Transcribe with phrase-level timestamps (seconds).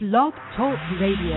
[0.00, 1.36] Blog Talk Radio.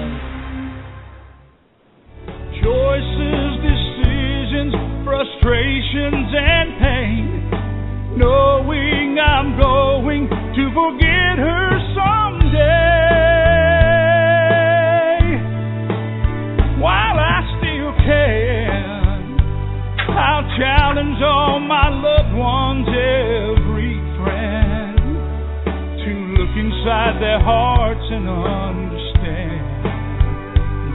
[2.64, 8.18] Choices, decisions, frustrations, and pain.
[8.18, 12.93] Knowing I'm going to forget her someday.
[27.24, 29.64] Their hearts and understand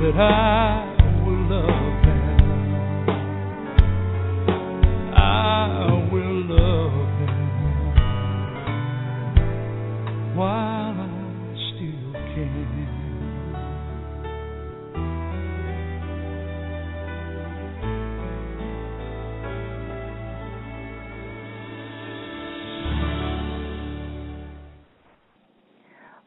[0.02, 0.87] that I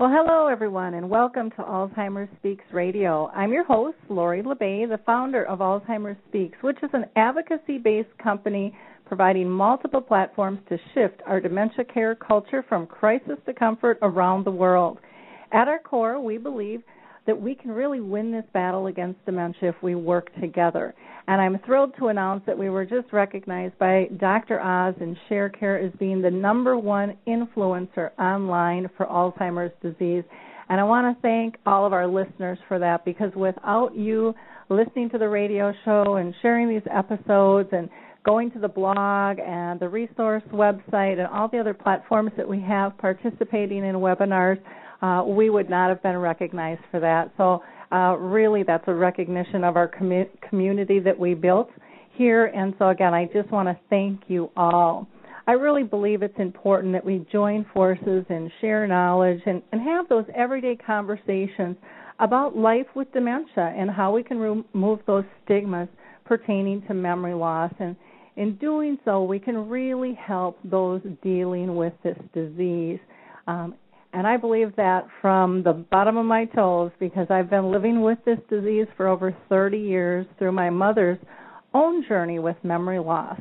[0.02, 3.28] Well, hello everyone, and welcome to Alzheimer's Speaks Radio.
[3.36, 8.18] I'm your host, Lori La Bey, the founder of Alzheimer's Speaks, which is an advocacy-based
[8.18, 14.44] company providing multiple platforms to shift our dementia care culture from crisis to comfort around
[14.44, 14.98] the world.
[15.52, 16.82] At our core, we believe
[17.32, 20.94] that we can really win this battle against dementia if we work together.
[21.30, 24.60] And I'm thrilled to announce that we were just recognized by Dr.
[24.60, 30.26] Oz and ShareCare as being the number one influencer online for Alzheimer's disease.
[30.68, 34.36] And I want to thank all of our listeners for that because without you
[34.68, 37.88] listening to the radio show and sharing these episodes and
[38.26, 42.60] going to the blog and the resource website and all the other platforms that we
[42.60, 44.60] have participating in webinars,
[45.02, 47.32] uh, we would not have been recognized for that.
[47.38, 51.70] So, uh, really, that's a recognition of our commu- community that we built
[52.14, 52.46] here.
[52.46, 55.08] And so, again, I just want to thank you all.
[55.48, 60.08] I really believe it's important that we join forces and share knowledge and, and have
[60.08, 61.76] those everyday conversations
[62.20, 65.90] about life with dementia and how we can remove those stigmas
[66.26, 67.74] pertaining to memory loss.
[67.80, 67.96] And
[68.38, 73.00] in doing so, we can really help those dealing with this disease.
[73.48, 73.76] Um,
[74.14, 78.18] and I believe that from the bottom of my toes because I've been living with
[78.26, 81.20] this disease for over 30 years through my mother's
[81.74, 83.40] own journey with memory loss.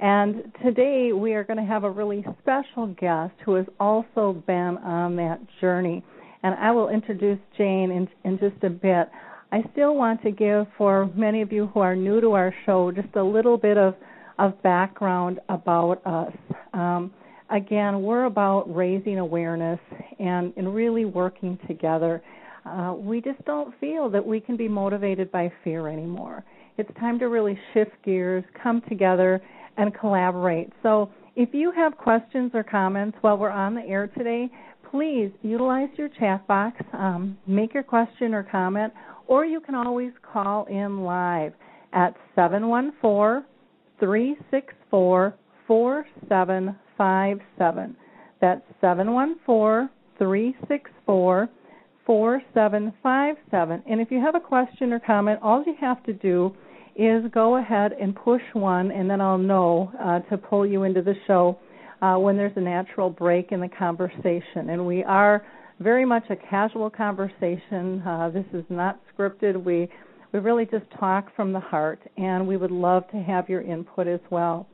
[0.00, 4.78] And today we are going to have a really special guest who has also been
[4.78, 6.04] on that journey.
[6.42, 9.08] And I will introduce Jane in, in just a bit.
[9.50, 12.92] I still want to give, for many of you who are new to our show,
[12.92, 13.94] just a little bit of,
[14.38, 16.32] of background about us.
[16.74, 17.12] Um,
[17.50, 19.80] again, we're about raising awareness
[20.18, 22.22] and, and really working together.
[22.64, 26.44] Uh, we just don't feel that we can be motivated by fear anymore.
[26.76, 29.40] It's time to really shift gears, come together,
[29.76, 30.72] and collaborate.
[30.82, 34.50] So, if you have questions or comments while we're on the air today,
[34.90, 38.92] please utilize your chat box, um, make your question or comment,
[39.28, 41.52] or you can always call in live
[41.92, 43.44] at 714
[44.00, 45.34] 364
[46.98, 47.96] 4757.
[48.40, 49.88] That's seven one four
[50.18, 51.48] three six four
[52.04, 53.82] four seven five seven.
[53.88, 56.54] And if you have a question or comment, all you have to do
[56.96, 61.00] is go ahead and push one, and then I'll know uh, to pull you into
[61.00, 61.58] the show
[62.02, 64.70] uh, when there's a natural break in the conversation.
[64.70, 65.46] And we are
[65.80, 68.02] very much a casual conversation.
[68.02, 69.62] Uh, this is not scripted.
[69.62, 69.88] We
[70.32, 74.06] we really just talk from the heart, and we would love to have your input
[74.06, 74.66] as well.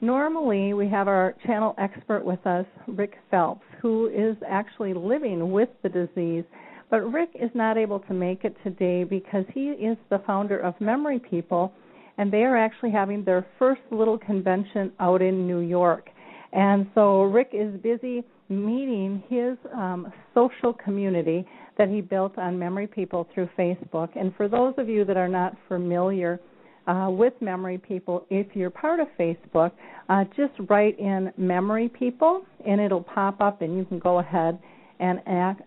[0.00, 5.68] Normally, we have our channel expert with us, Rick Phelps, who is actually living with
[5.82, 6.44] the disease.
[6.88, 10.80] But Rick is not able to make it today because he is the founder of
[10.80, 11.72] Memory People,
[12.16, 16.08] and they are actually having their first little convention out in New York.
[16.52, 21.44] And so Rick is busy meeting his um, social community
[21.76, 24.08] that he built on Memory People through Facebook.
[24.14, 26.40] And for those of you that are not familiar,
[26.88, 28.26] uh, with Memory People.
[28.30, 29.72] If you're part of Facebook,
[30.08, 34.58] uh, just write in Memory People, and it'll pop up, and you can go ahead
[34.98, 35.60] and ask,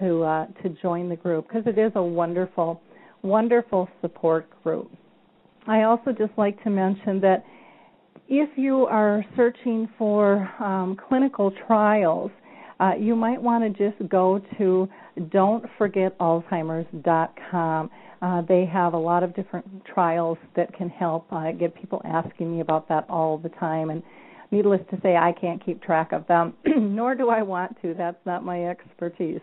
[0.00, 2.82] to uh, to join the group because it is a wonderful,
[3.22, 4.90] wonderful support group.
[5.66, 7.42] I also just like to mention that
[8.28, 12.30] if you are searching for um, clinical trials,
[12.78, 14.86] uh, you might want to just go to
[15.18, 17.90] don'tforgetalzheimers.com.
[18.22, 21.30] Uh, they have a lot of different trials that can help.
[21.32, 24.02] I get people asking me about that all the time, and
[24.50, 27.94] needless to say, I can't keep track of them, nor do I want to.
[27.94, 29.40] That's not my expertise.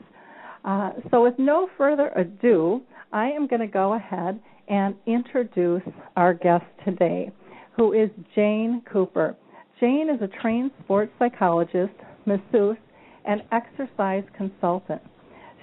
[0.66, 2.82] Uh, so, with no further ado,
[3.12, 5.84] I am going to go ahead and introduce
[6.16, 7.32] our guest today,
[7.76, 9.36] who is Jane Cooper.
[9.80, 11.94] Jane is a trained sports psychologist,
[12.26, 12.78] masseuse,
[13.26, 15.02] and exercise consultant.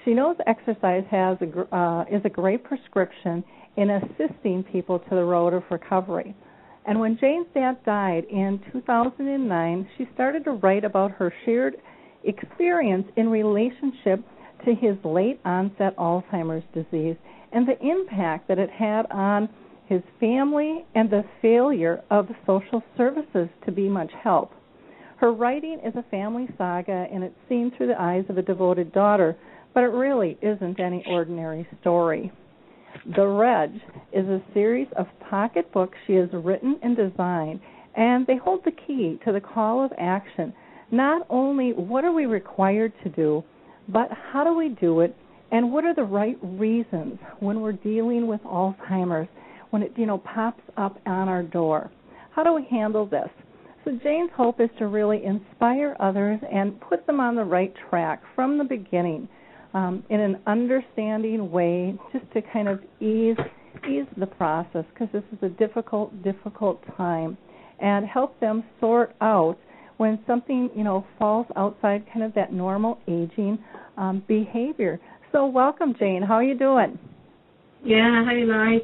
[0.03, 3.43] She knows exercise has a, uh, is a great prescription
[3.77, 6.35] in assisting people to the road of recovery.
[6.85, 11.75] And when Jane's dad died in 2009, she started to write about her shared
[12.23, 14.23] experience in relationship
[14.65, 17.15] to his late onset Alzheimer's disease
[17.51, 19.49] and the impact that it had on
[19.87, 24.51] his family and the failure of social services to be much help.
[25.17, 28.91] Her writing is a family saga and it's seen through the eyes of a devoted
[28.91, 29.37] daughter,
[29.73, 32.31] but it really isn't any ordinary story.
[33.15, 33.71] The Reg
[34.11, 37.61] is a series of pocketbooks she has written and designed,
[37.95, 40.53] and they hold the key to the call of action.
[40.91, 43.43] Not only what are we required to do,
[43.87, 45.15] but how do we do it,
[45.51, 49.29] and what are the right reasons when we're dealing with Alzheimer's,
[49.69, 51.89] when it you know pops up on our door.
[52.31, 53.29] How do we handle this?
[53.83, 58.21] So Jane's hope is to really inspire others and put them on the right track
[58.35, 59.27] from the beginning
[59.73, 63.37] um, in an understanding way, just to kind of ease
[63.89, 67.37] ease the process because this is a difficult, difficult time,
[67.79, 69.57] and help them sort out
[69.97, 73.57] when something you know falls outside kind of that normal aging
[73.97, 74.99] um, behavior.
[75.31, 76.21] So welcome, Jane.
[76.21, 76.99] How are you doing?
[77.83, 78.81] Yeah, hey, Lori.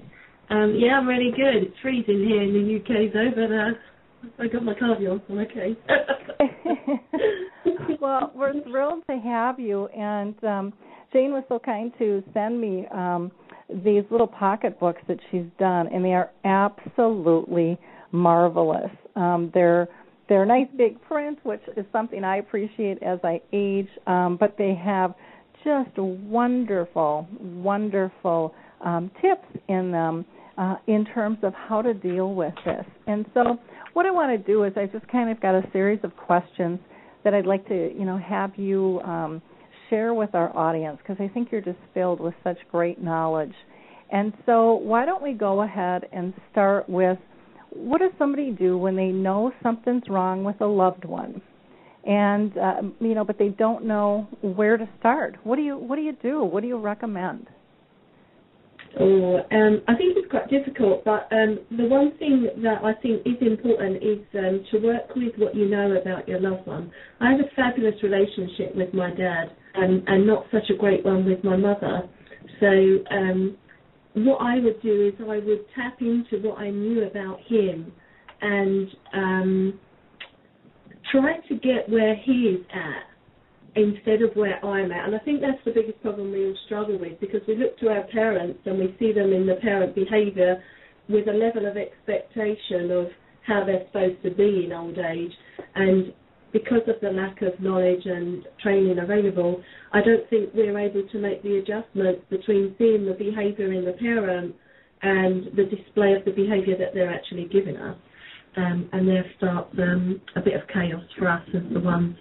[0.50, 1.64] Um, yeah, I'm really good.
[1.64, 5.22] It's freezing here in the UK though, but uh, I got my cardigan on.
[5.30, 5.76] I'm okay.
[8.02, 10.74] well, we're thrilled to have you, and um,
[11.14, 13.32] Jane was so kind to send me um,
[13.70, 17.78] these little pocket books that she's done, and they are absolutely
[18.12, 18.92] marvelous.
[19.16, 19.88] Um, they're
[20.30, 24.76] they're nice big print, which is something I appreciate as I age, um, but they
[24.76, 25.14] have
[25.64, 28.54] just wonderful, wonderful
[28.84, 30.26] um, tips in them
[30.58, 32.86] uh, in terms of how to deal with this.
[33.08, 33.58] And so,
[33.94, 36.80] what I want to do is I just kind of got a series of questions
[37.24, 39.42] that I'd like to, you know, have you um,
[39.90, 43.54] share with our audience because I think you're just filled with such great knowledge.
[44.12, 47.18] And so, why don't we go ahead and start with
[47.70, 51.42] what does somebody do when they know something's wrong with a loved one?
[52.06, 55.36] And uh, you know, but they don't know where to start.
[55.44, 56.44] What do you What do you do?
[56.44, 57.48] What do you recommend?
[59.00, 63.22] Oh, um, I think it's quite difficult, but um, the one thing that I think
[63.26, 66.92] is important is um, to work with what you know about your loved one.
[67.20, 71.26] I have a fabulous relationship with my dad, and, and not such a great one
[71.26, 72.10] with my mother.
[72.60, 72.68] So
[73.12, 73.58] um,
[74.16, 77.92] what I would do is I would tap into what I knew about him
[78.42, 79.80] and um,
[81.12, 83.17] try to get where he is at
[83.78, 85.06] instead of where I'm at.
[85.06, 87.90] And I think that's the biggest problem we all struggle with because we look to
[87.90, 90.62] our parents and we see them in the parent behaviour
[91.08, 93.08] with a level of expectation of
[93.46, 95.32] how they're supposed to be in old age.
[95.76, 96.14] And
[96.52, 99.62] because of the lack of knowledge and training available,
[99.94, 103.94] I don't think we're able to make the adjustments between seeing the behaviour in the
[103.94, 104.56] parent
[105.04, 107.98] and the display of the behaviour that they're actually giving us.
[108.56, 112.18] Um, and there starts um, a bit of chaos for us as the ones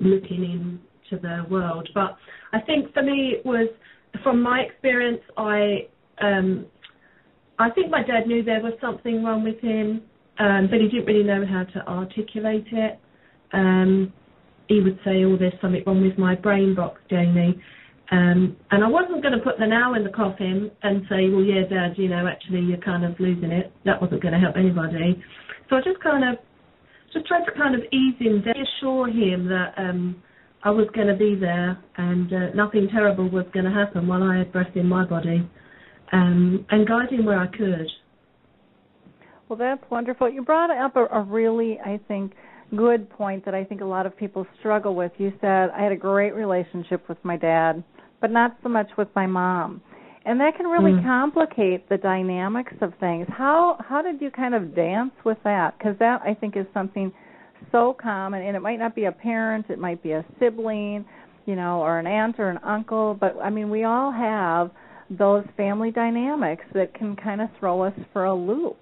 [0.00, 0.78] looking
[1.12, 1.88] into the world.
[1.94, 2.16] But
[2.52, 3.68] I think for me it was,
[4.22, 5.88] from my experience, I
[6.20, 6.66] um,
[7.58, 10.02] I think my dad knew there was something wrong with him,
[10.38, 12.98] um, but he didn't really know how to articulate it.
[13.52, 14.12] Um,
[14.68, 17.60] he would say, "Oh, there's something wrong with my brain box, Jamie."
[18.10, 21.42] Um, and I wasn't going to put the nail in the coffin and say, "Well,
[21.42, 24.56] yeah, Dad, you know, actually you're kind of losing it." That wasn't going to help
[24.56, 25.22] anybody.
[25.68, 26.38] So I just kind of
[27.12, 30.22] just tried to kind of ease him, reassure him that um,
[30.64, 34.22] I was going to be there and uh, nothing terrible was going to happen while
[34.22, 35.48] I had breath in my body,
[36.12, 37.88] um, and guide him where I could.
[39.48, 40.30] Well, that's wonderful.
[40.30, 42.32] You brought up a, a really, I think,
[42.76, 45.12] good point that I think a lot of people struggle with.
[45.18, 47.82] You said I had a great relationship with my dad,
[48.20, 49.82] but not so much with my mom.
[50.24, 51.02] And that can really mm.
[51.02, 53.26] complicate the dynamics of things.
[53.28, 55.76] How how did you kind of dance with that?
[55.76, 57.12] Because that I think is something
[57.70, 61.04] so common, and it might not be a parent, it might be a sibling,
[61.46, 63.16] you know, or an aunt or an uncle.
[63.18, 64.70] But I mean, we all have
[65.10, 68.76] those family dynamics that can kind of throw us for a loop.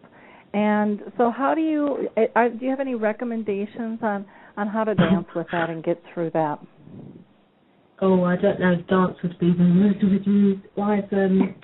[0.52, 4.84] And so, how do you eh, are, do you have any recommendations on on how
[4.84, 6.58] to dance with that and get through that?
[8.02, 11.54] Oh, I don't know if dance would be the I would um,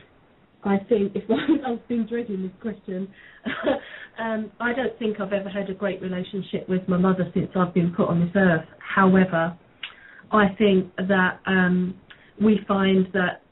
[0.67, 1.25] I think if
[1.67, 3.09] I've been dreading this question.
[4.19, 7.73] um, I don't think I've ever had a great relationship with my mother since I've
[7.73, 8.67] been put on this earth.
[8.79, 9.57] However,
[10.33, 11.95] I think that um,
[12.43, 13.43] we find that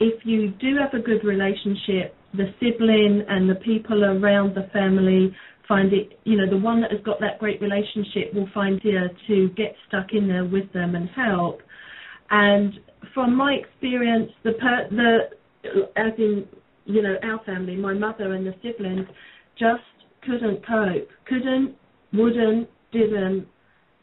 [0.00, 5.34] if you do have a good relationship the sibling and the people around the family
[5.66, 9.10] find it, you know, the one that has got that great relationship will find here
[9.26, 11.60] to get stuck in there with them and help.
[12.30, 12.74] And
[13.14, 15.18] from my experience, the per, the
[15.96, 16.46] as in
[16.84, 19.06] you know our family, my mother and the siblings
[19.58, 19.82] just
[20.22, 21.74] couldn't cope, couldn't,
[22.12, 23.46] wouldn't, didn't.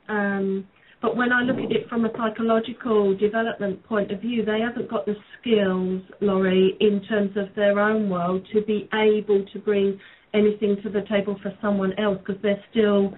[0.10, 0.68] Um,
[1.02, 4.90] but when I look at it from a psychological development point of view, they haven't
[4.90, 10.00] got the skills, Lori, in terms of their own world to be able to bring
[10.34, 13.14] anything to the table for someone else because they're still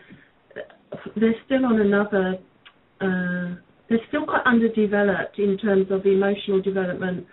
[1.16, 2.36] they're still on another
[3.02, 3.56] uh,
[3.88, 7.26] they're still quite underdeveloped in terms of emotional development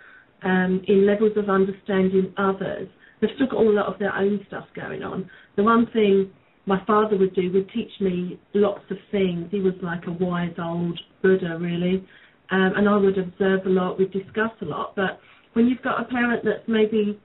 [0.43, 2.87] um, in levels of understanding others.
[3.21, 5.29] They've still got a lot of their own stuff going on.
[5.55, 6.31] The one thing
[6.65, 9.47] my father would do would teach me lots of things.
[9.51, 12.05] He was like a wise old Buddha, really,
[12.51, 13.97] um, and I would observe a lot.
[13.97, 14.95] We'd discuss a lot.
[14.95, 15.19] But
[15.53, 17.19] when you've got a parent that's maybe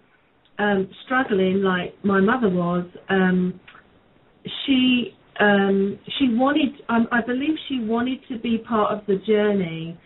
[0.59, 3.59] um, struggling, like my mother was, um,
[4.65, 9.97] she um, she wanted, um, I believe she wanted to be part of the journey.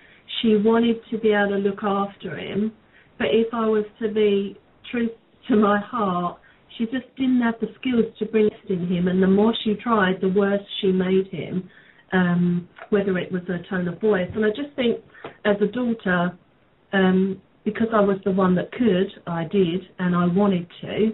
[0.40, 2.72] She wanted to be able to look after him.
[3.18, 4.58] But if I was to be
[4.90, 5.10] true
[5.48, 6.38] to my heart,
[6.76, 9.08] she just didn't have the skills to bring it in him.
[9.08, 11.68] And the more she tried, the worse she made him,
[12.12, 14.28] um, whether it was a tone of voice.
[14.34, 15.00] And I just think,
[15.44, 16.38] as a daughter,
[16.92, 21.12] um, because I was the one that could, I did, and I wanted to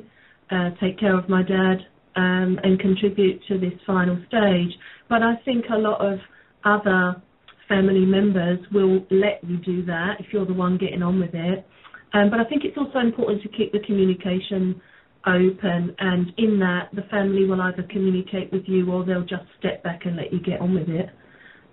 [0.51, 1.79] uh, take care of my dad
[2.17, 4.73] um, and contribute to this final stage.
[5.09, 6.19] But I think a lot of
[6.65, 7.23] other
[7.69, 11.67] family members will let you do that if you're the one getting on with it.
[12.13, 14.81] Um, but I think it's also important to keep the communication
[15.27, 19.83] open, and in that, the family will either communicate with you or they'll just step
[19.83, 21.11] back and let you get on with it.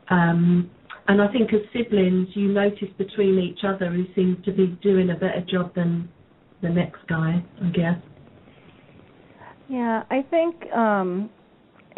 [0.10, 0.70] Um,
[1.08, 5.12] and I think as siblings, you notice between each other who seems to be doing
[5.12, 6.10] a better job than
[6.62, 7.98] the next guy, I guess.
[9.70, 11.30] Yeah, I think um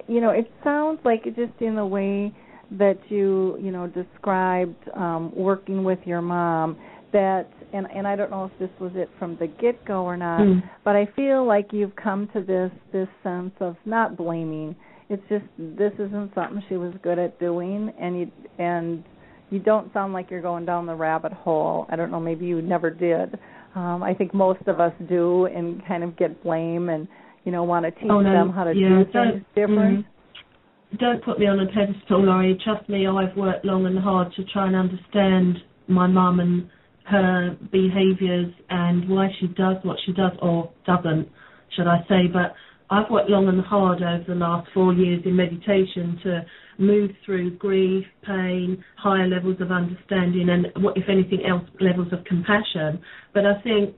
[0.07, 2.33] you know, it sounds like just in the way
[2.71, 6.77] that you, you know, described um working with your mom
[7.13, 10.17] that and and I don't know if this was it from the get go or
[10.17, 10.61] not, mm.
[10.83, 14.75] but I feel like you've come to this this sense of not blaming.
[15.09, 19.03] It's just this isn't something she was good at doing and you and
[19.49, 21.85] you don't sound like you're going down the rabbit hole.
[21.89, 23.39] I don't know, maybe you never did.
[23.75, 27.07] Um I think most of us do and kind of get blame and
[27.47, 28.29] you know, want to teach oh, no.
[28.29, 30.05] them how to yeah, do things different.
[30.05, 32.59] Mm, don't put me on a pedestal, Lori.
[32.61, 36.69] Trust me, I've worked long and hard to try and understand my mum and
[37.07, 41.29] her behaviours and why she does what she does, or doesn't,
[41.75, 42.27] should I say.
[42.31, 42.53] But
[42.89, 46.45] I've worked long and hard over the last four years in meditation to
[46.77, 52.23] move through grief, pain, higher levels of understanding, and what, if anything else, levels of
[52.25, 52.99] compassion.
[53.33, 53.95] But I think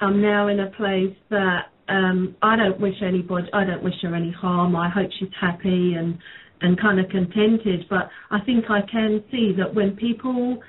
[0.00, 4.14] I'm now in a place that um, I don't wish anybody, I don't wish her
[4.14, 4.74] any harm.
[4.76, 6.18] I hope she's happy and
[6.60, 7.84] and kind of contented.
[7.88, 10.60] But I think I can see that when people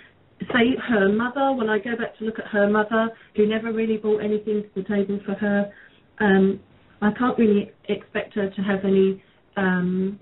[0.53, 3.97] say her mother, when I go back to look at her mother, who never really
[3.97, 5.71] brought anything to the table for her,
[6.19, 6.59] um,
[7.01, 9.23] I can't really expect her to have any.
[9.57, 10.19] Um,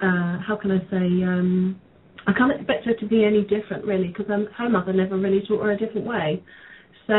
[0.00, 1.22] uh, how can I say?
[1.24, 1.80] Um,
[2.26, 5.42] I can't expect her to be any different really, because um, her mother never really
[5.46, 6.42] taught her a different way.
[7.06, 7.14] So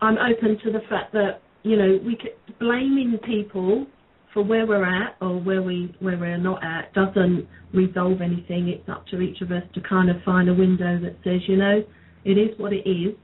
[0.00, 3.86] I'm open to the fact that you know, we could, blaming people
[4.34, 8.68] for where we're at or where we where we're not at doesn't resolve anything.
[8.68, 11.56] It's up to each of us to kind of find a window that says, you
[11.56, 11.82] know,
[12.24, 13.14] it is what it is,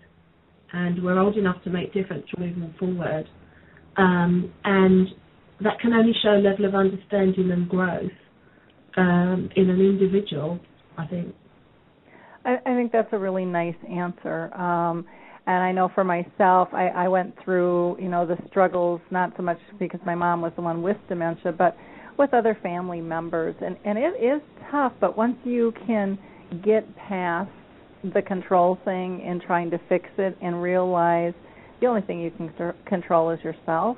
[0.72, 3.28] and we're old enough to make difference moving forward.
[3.96, 5.08] Um, and
[5.62, 8.10] that can only show a level of understanding and growth
[8.96, 10.60] um, in an individual.
[10.96, 11.34] I think.
[12.44, 14.54] I, I think that's a really nice answer.
[14.54, 15.04] Um,
[15.46, 19.42] and I know for myself, I, I went through, you know, the struggles not so
[19.42, 21.76] much because my mom was the one with dementia, but
[22.18, 24.92] with other family members, and and it is tough.
[25.00, 26.18] But once you can
[26.64, 27.50] get past
[28.14, 31.34] the control thing and trying to fix it and realize
[31.80, 32.52] the only thing you can
[32.86, 33.96] control is yourself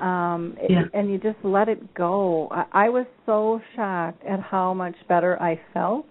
[0.00, 0.82] um yeah.
[0.92, 5.40] and you just let it go I, I was so shocked at how much better
[5.40, 6.06] i felt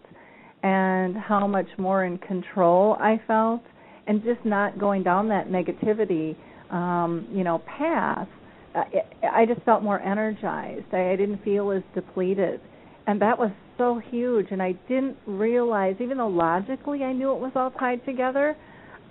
[0.62, 3.62] and how much more in control i felt
[4.08, 6.36] and just not going down that negativity
[6.72, 8.28] um you know path
[8.76, 8.84] uh,
[9.32, 10.86] i just felt more energized.
[10.92, 12.60] I, I didn't feel as depleted.
[13.06, 14.48] And that was so huge.
[14.52, 18.56] And i didn't realize even though logically i knew it was all tied together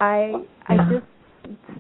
[0.01, 0.33] i
[0.69, 1.07] i just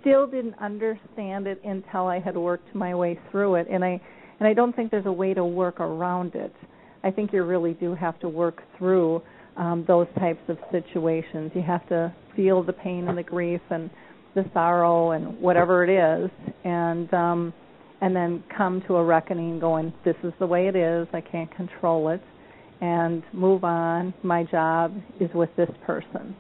[0.00, 3.66] still didn't understand it until i had worked my way through it.
[3.70, 4.00] And i
[4.38, 6.54] and i don't think there's a way to work around it.
[7.04, 9.22] I think you really do have to work through
[9.56, 11.52] um, those types of situations.
[11.54, 13.90] You have to feel the pain and the grief and
[14.34, 16.30] the sorrow and whatever it is,
[16.64, 17.52] and um,
[18.00, 21.06] and then come to a reckoning, going, "This is the way it is.
[21.12, 22.22] I can't control it,"
[22.80, 24.14] and move on.
[24.22, 26.34] My job is with this person,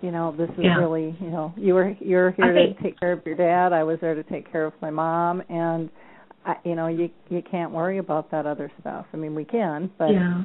[0.00, 0.76] you know, this is Yeah.
[0.78, 3.72] really, you know, you were you're here I to take care of your dad.
[3.72, 5.88] I was there to take care of my mom, and
[6.44, 9.06] I, you know, you you can't worry about that other stuff.
[9.12, 10.42] I mean, we can, but yeah.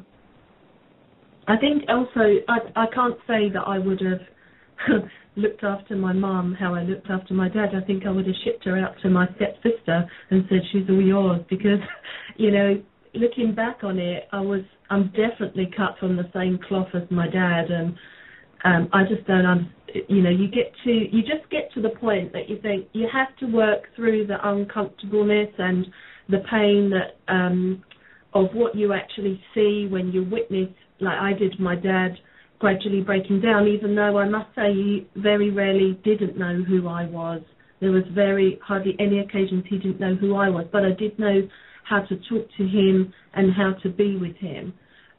[1.49, 5.01] I think also I I can't say that I would have
[5.35, 7.69] looked after my mum how I looked after my dad.
[7.75, 11.01] I think I would have shipped her out to my stepsister and said she's all
[11.01, 11.79] yours because,
[12.37, 12.81] you know,
[13.15, 17.27] looking back on it, I was I'm definitely cut from the same cloth as my
[17.27, 17.95] dad, and
[18.63, 19.73] um, I just don't un
[20.07, 23.07] You know, you get to you just get to the point that you think you
[23.11, 25.87] have to work through the uncomfortableness and
[26.29, 27.83] the pain that um,
[28.33, 32.17] of what you actually see when you witness, like I did, my dad
[32.59, 33.67] gradually breaking down.
[33.67, 37.41] Even though I must say he very rarely didn't know who I was.
[37.79, 41.17] There was very hardly any occasions he didn't know who I was, but I did
[41.17, 41.47] know
[41.87, 44.73] how to talk to him and how to be with him.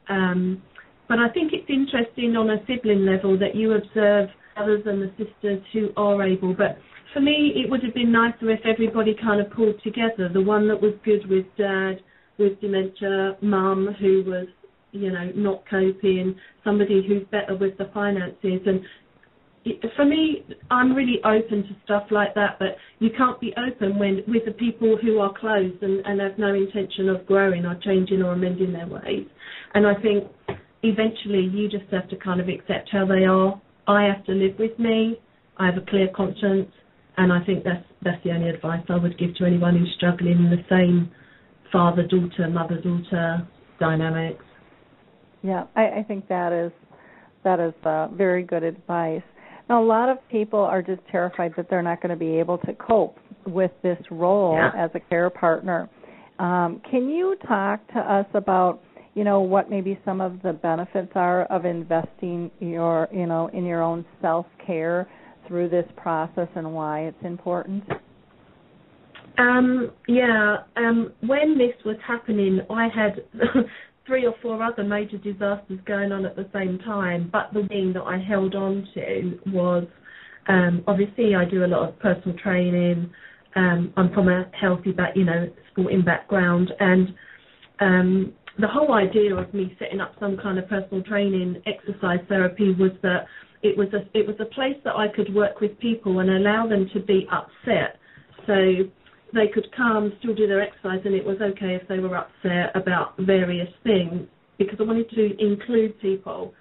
[0.09, 0.61] Um,
[1.09, 5.11] but I think it's interesting on a sibling level that you observe others and the
[5.17, 6.53] sisters who are able.
[6.53, 6.77] But
[7.13, 10.29] for me, it would have been nicer if everybody kind of pulled together.
[10.31, 11.95] The one that was good with dad,
[12.37, 14.47] with dementia, mum who was,
[14.91, 18.81] you know, not coping, somebody who's better with the finances, and
[19.95, 24.23] for me, I'm really open to stuff like that, but you can't be open when
[24.27, 28.23] with the people who are closed and, and have no intention of growing or changing
[28.23, 29.27] or amending their ways.
[29.75, 30.27] And I think
[30.81, 33.61] eventually you just have to kind of accept how they are.
[33.87, 35.19] I have to live with me.
[35.57, 36.71] I have a clear conscience,
[37.17, 40.37] and I think that's that's the only advice I would give to anyone who's struggling
[40.39, 41.11] in the same
[41.71, 43.47] father-daughter, mother-daughter
[43.79, 44.43] dynamics.
[45.43, 46.71] Yeah, I, I think that is
[47.43, 49.23] that is uh, very good advice.
[49.69, 52.57] Now, a lot of people are just terrified that they're not going to be able
[52.59, 53.17] to cope
[53.47, 54.71] with this role Yeah.
[54.77, 55.89] as a care partner.
[56.39, 58.81] Um, can you talk to us about,
[59.15, 63.65] you know, what maybe some of the benefits are of investing your, you know, in
[63.65, 65.07] your own self care
[65.47, 67.83] through this process and why it's important?
[69.37, 73.23] Um, yeah, um, when this was happening, I had
[74.05, 77.93] three or four other major disasters going on at the same time, but the thing
[77.93, 79.85] that I held on to was
[80.47, 83.11] um, obviously I do a lot of personal training.
[83.55, 87.09] Um, I'm from a healthy back, you know, sporting background, and
[87.79, 92.73] um, the whole idea of me setting up some kind of personal training exercise therapy
[92.73, 93.25] was that
[93.61, 96.67] it was a it was a place that I could work with people and allow
[96.67, 97.99] them to be upset.
[98.47, 98.89] So
[99.33, 102.75] they could come, still do their exercise, and it was okay if they were upset
[102.75, 106.53] about various things because I wanted to include people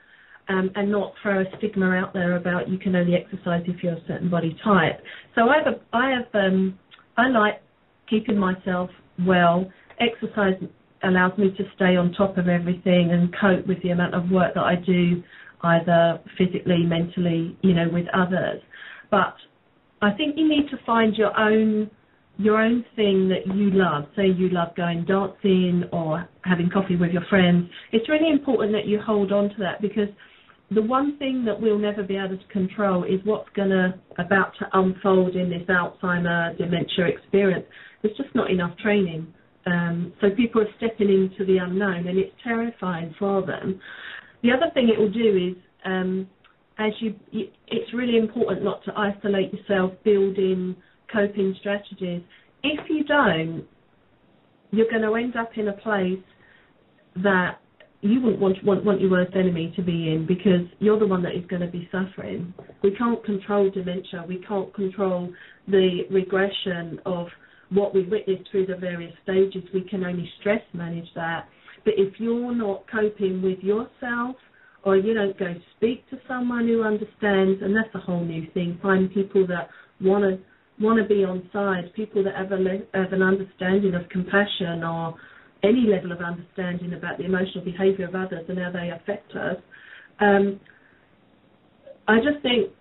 [0.49, 3.95] um, and not throw a stigma out there about you can only exercise if you're
[3.95, 5.01] a certain body type.
[5.35, 6.79] So I have a, I have um,
[7.17, 7.63] I like
[8.09, 8.91] keeping myself
[9.27, 9.71] well.
[10.01, 10.55] Exercise
[11.03, 14.55] allows me to stay on top of everything and cope with the amount of work
[14.55, 15.23] that I do,
[15.63, 18.61] either physically, mentally, you know, with others.
[19.11, 19.35] But
[20.03, 21.91] I think you need to find your own
[22.41, 24.05] your own thing that you love.
[24.17, 27.69] Say you love going dancing or having coffee with your friends.
[27.93, 30.09] It's really important that you hold on to that because
[30.71, 34.67] the one thing that we'll never be able to control is what's gonna about to
[34.73, 37.67] unfold in this Alzheimer dementia experience.
[38.03, 39.33] There's just not enough training.
[39.67, 43.81] Um, so people are stepping into the unknown and it's terrifying for them.
[44.43, 46.27] The other thing it will do is um,
[46.79, 50.75] as you, it's really important not to isolate yourself, building
[51.13, 52.23] coping strategies.
[52.63, 53.65] If you don't,
[54.71, 56.23] you're going to end up in a place
[57.23, 57.59] that
[58.03, 61.23] you wouldn't want, want want your worst enemy to be in because you're the one
[61.23, 62.55] that is going to be suffering.
[62.83, 64.25] We can't control dementia.
[64.27, 65.33] We can't control
[65.69, 67.27] the regression of
[67.71, 69.63] what we witness through the various stages.
[69.75, 71.49] We can only stress manage that.
[71.85, 74.37] But if you're not coping with yourself
[74.83, 78.79] or you don't go speak to someone who understands, and that's a whole new thing.
[78.83, 79.69] Find people that
[80.01, 80.39] want to
[80.81, 82.59] want to be on side, people that have, a
[82.95, 85.15] have an understanding of compassion or
[85.63, 89.57] any level of understanding about the emotional behaviour of others and how they affect us.
[90.21, 90.59] Um,
[92.09, 92.73] I just think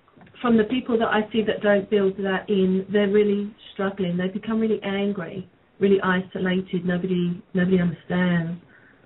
[0.41, 4.17] from the people that I see that don't build that in, they're really struggling.
[4.17, 5.47] They become really angry,
[5.79, 6.85] really isolated.
[6.85, 8.61] Nobody nobody understands.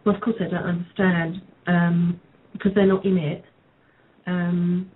[0.05, 2.19] Well, of course they don't understand um,
[2.53, 3.43] because they're not in it.
[4.27, 4.91] Um,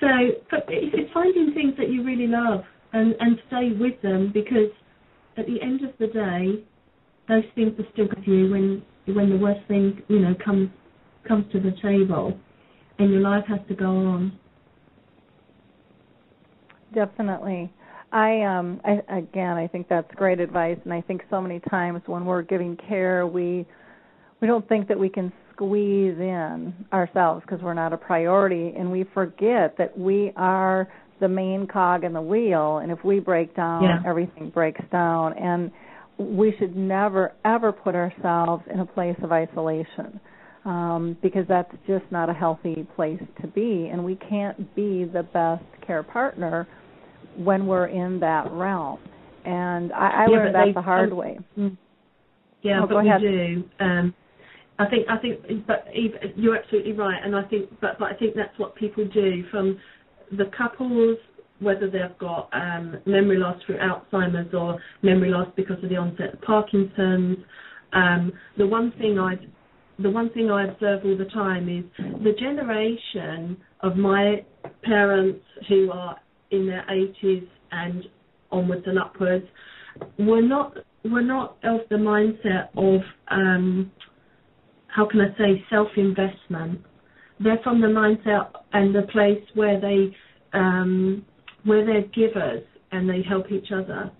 [0.00, 0.06] so
[0.50, 4.70] but it's finding things that you really love and, and stay with them because
[5.36, 6.64] at the end of the day,
[7.28, 8.82] those things are still with you when
[9.14, 10.70] when the worst thing you know comes
[11.26, 12.38] comes to the table,
[12.98, 14.38] and your life has to go on.
[16.94, 17.72] Definitely.
[18.12, 22.02] I um I again I think that's great advice and I think so many times
[22.06, 23.66] when we're giving care we
[24.40, 28.90] we don't think that we can squeeze in ourselves because we're not a priority and
[28.90, 30.88] we forget that we are
[31.20, 34.02] the main cog in the wheel and if we break down Yeah.
[34.06, 35.32] everything breaks down.
[35.34, 35.70] And
[36.18, 40.20] we should never ever put ourselves in a place of isolation
[40.64, 43.88] um, because that's just not a healthy place to be.
[43.92, 46.66] And we can't be the best care partner
[47.36, 48.98] when we're in that realm.
[49.44, 51.38] And i, I Yeah, learned that they- the hard um, way.
[52.62, 53.64] Yeah, Oh, but we do.
[53.78, 54.14] Um,
[54.78, 55.86] I think I think, but
[56.36, 59.78] you're absolutely right, and I think, but but I think that's what people do from
[60.32, 61.16] the couples,
[61.60, 66.34] whether they've got um, memory loss through Alzheimer's or memory loss because of the onset
[66.34, 67.38] of Parkinson's.
[67.92, 69.36] Um, the one thing I
[70.00, 71.84] the one thing I observe all the time is
[72.24, 74.44] the generation of my
[74.82, 76.16] parents who are
[76.50, 78.04] in their 80s and
[78.50, 79.46] onwards and upwards
[80.18, 83.92] were not were not of the mindset of um,
[84.94, 86.80] how can I say self investment.
[87.40, 90.16] They're from the mindset and the place where they
[90.52, 91.24] um,
[91.64, 94.12] where they're givers and they help each other.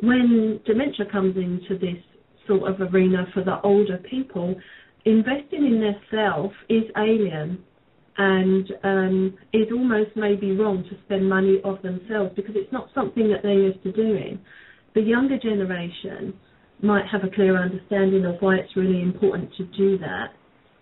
[0.00, 2.00] When dementia comes into this
[2.46, 4.54] sort of arena for the older people,
[5.04, 7.64] investing in their self is alien
[8.16, 13.28] and um, is almost maybe wrong to spend money of themselves because it's not something
[13.30, 14.38] that they're used to doing.
[14.94, 16.34] The younger generation
[16.82, 20.28] might have a clearer understanding of why it's really important to do that.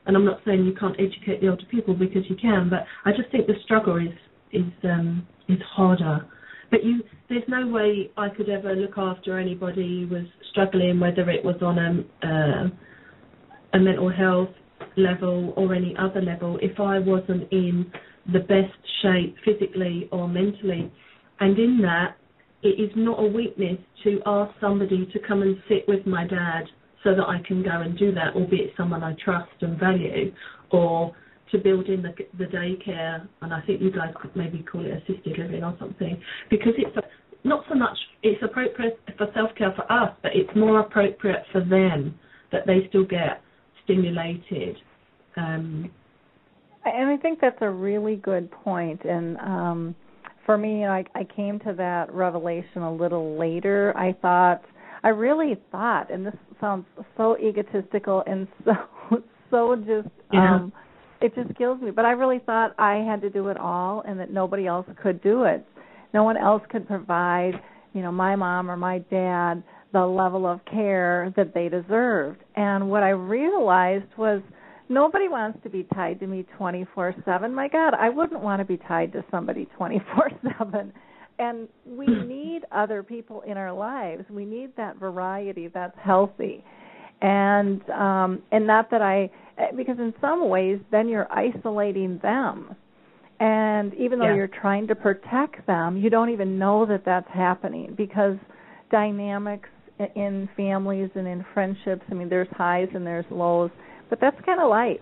[0.06, 3.11] And I'm not saying you can't educate the older people because you can, but I
[3.16, 4.14] just think the struggle is
[4.52, 6.26] is um, is harder.
[6.70, 11.28] But you, there's no way I could ever look after anybody who was struggling, whether
[11.28, 12.68] it was on a uh,
[13.74, 14.48] a mental health
[14.96, 17.90] level or any other level, if I wasn't in
[18.32, 20.90] the best shape physically or mentally.
[21.40, 22.16] And in that,
[22.62, 26.64] it is not a weakness to ask somebody to come and sit with my dad
[27.05, 30.33] so that I can go and do that, albeit someone I trust and value,
[30.71, 31.14] or
[31.53, 34.90] to build in the, the daycare, and I think you guys could maybe call it
[34.90, 37.03] assisted living or something, because it's a,
[37.47, 41.61] not so much it's appropriate for self care for us, but it's more appropriate for
[41.61, 42.18] them
[42.51, 43.40] that they still get
[43.85, 44.77] stimulated.
[45.37, 45.90] Um,
[46.85, 49.05] and I think that's a really good point.
[49.05, 49.94] And um,
[50.48, 53.92] for me, I, I came to that revelation a little later.
[53.98, 54.62] I thought,
[55.04, 56.87] I really thought, and this sounds
[57.18, 58.72] so egotistical and so
[59.50, 60.54] so just Yeah.
[60.54, 60.72] um
[61.20, 61.90] it just kills me.
[61.90, 65.22] But I really thought I had to do it all, and that nobody else could
[65.22, 65.66] do it.
[66.14, 67.52] No one else could provide,
[67.92, 72.42] you know, my mom or my dad the level of care that they deserved.
[72.56, 74.40] And what I realized was
[74.88, 77.53] nobody wants to be tied to me 24/7.
[77.55, 80.92] My god, I wouldn't want to be tied to somebody 24/7.
[81.38, 84.24] And we need other people in our lives.
[84.31, 86.64] We need that variety that's healthy.
[87.20, 89.31] And um and not that I
[89.77, 92.74] because in some ways then you're isolating them.
[93.40, 94.35] And even though Yeah.
[94.35, 98.37] you're trying to protect them, you don't even know that that's happening because
[98.90, 99.68] dynamics
[100.14, 103.70] in families and in friendships, I mean there's highs and there's lows,
[104.11, 105.01] but that's kind of life.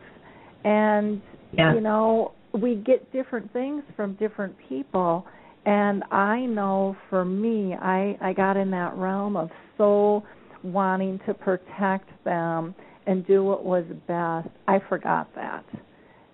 [0.65, 1.21] And
[1.53, 1.75] Yeah.
[1.75, 5.27] you know, we get different things from different people
[5.67, 10.23] and I know for me, I I got in that realm of so
[10.63, 12.75] wanting to protect them
[13.07, 14.49] and do what was best.
[14.69, 15.65] I forgot that.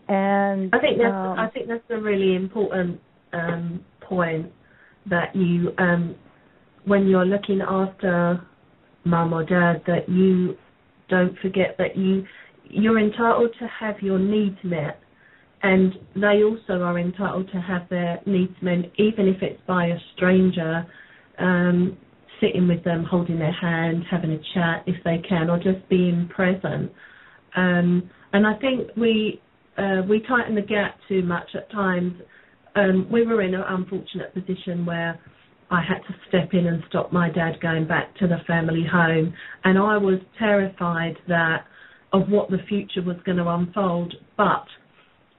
[0.08, 3.00] And I think that's um, I think that's a really important
[3.32, 4.52] um, point
[5.08, 6.14] that you um,
[6.84, 8.46] when you're looking after
[9.04, 10.56] mum or dad that you
[11.08, 12.24] don't forget that you
[12.72, 15.00] you're entitled to have your needs met
[15.62, 19.98] and they also are entitled to have their needs met even if it's by a
[20.14, 20.84] stranger
[21.38, 21.96] um,
[22.40, 26.28] sitting with them holding their hand having a chat if they can or just being
[26.34, 26.90] present
[27.56, 29.40] um, and I think we
[29.76, 32.14] uh, we tighten the gap too much at times.
[32.74, 35.18] Um, we were in an unfortunate position where
[35.70, 39.32] I had to step in and stop my dad going back to the family home,
[39.64, 41.64] and I was terrified that
[42.12, 44.14] of what the future was going to unfold.
[44.36, 44.66] But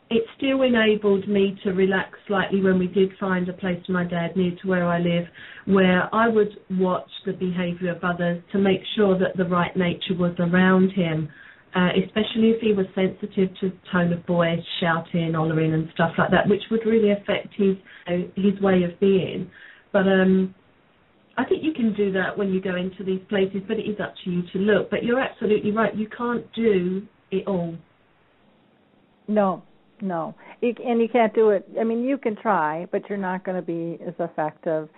[0.10, 4.36] it still enabled me to relax slightly when we did find a place my dad
[4.36, 5.26] near to where I live,
[5.66, 10.16] where I would watch the behaviour of others to make sure that the right nature
[10.18, 11.30] was around him
[11.76, 16.30] uh, especially if he was sensitive to tone of voice, shouting, hollering, and stuff like
[16.30, 17.76] that, which would really affect his
[18.08, 19.50] uh, his way of being.
[19.92, 20.54] But um,
[21.38, 24.00] I think you can do that when you go into these places, but it is
[24.00, 24.90] up to you to look.
[24.90, 27.76] But you're absolutely right; you can't do it all.
[29.28, 29.64] No,
[30.02, 31.68] no, you, and you can't do it.
[31.80, 34.90] I mean, you can try, but you're not going to be as effective.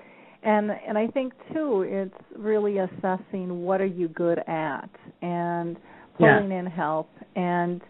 [0.43, 4.89] And and I think too, it's really assessing what are you good at
[5.21, 5.78] and
[6.19, 6.38] Yeah.
[6.39, 7.82] pulling in help and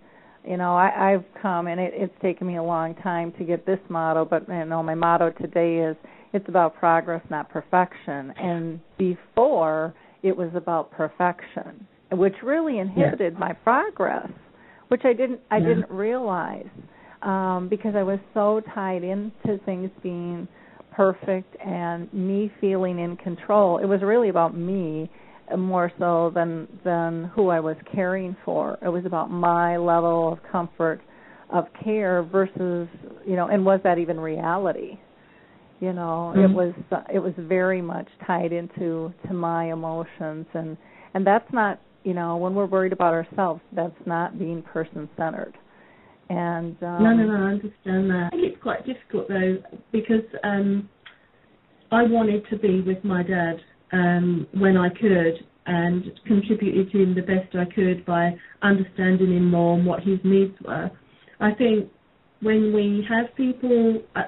[0.48, 3.66] you know, I, I've come and it, it's taken me a long time to get
[3.66, 5.98] this motto, but you know, my motto today is
[6.36, 8.34] it's about progress, not perfection.
[8.38, 13.40] And before it was about perfection, which really inhibited yeah.
[13.40, 14.30] my progress,
[14.90, 15.68] which I didn't I yeah.
[15.68, 16.68] didn't realize
[17.22, 20.48] um, because I was so tied into things being
[20.92, 23.78] perfect and me feeling in control.
[23.78, 25.10] It was really about me
[25.58, 28.78] more so than than who I was caring for.
[28.82, 31.00] It was about my level of comfort
[31.50, 32.90] of care versus
[33.26, 35.00] you know, and was that even reality?
[35.80, 36.52] You know, mm-hmm.
[36.52, 36.74] it was
[37.14, 40.78] it was very much tied into to my emotions and
[41.14, 45.58] and that's not you know when we're worried about ourselves that's not being person centered
[46.30, 49.58] and um, no no no I understand that I think it's quite difficult though
[49.92, 50.88] because um
[51.92, 53.56] I wanted to be with my dad
[53.92, 59.50] um, when I could and contributed to him the best I could by understanding him
[59.50, 60.92] more and what his needs were.
[61.40, 61.90] I think
[62.42, 64.24] when we have people uh,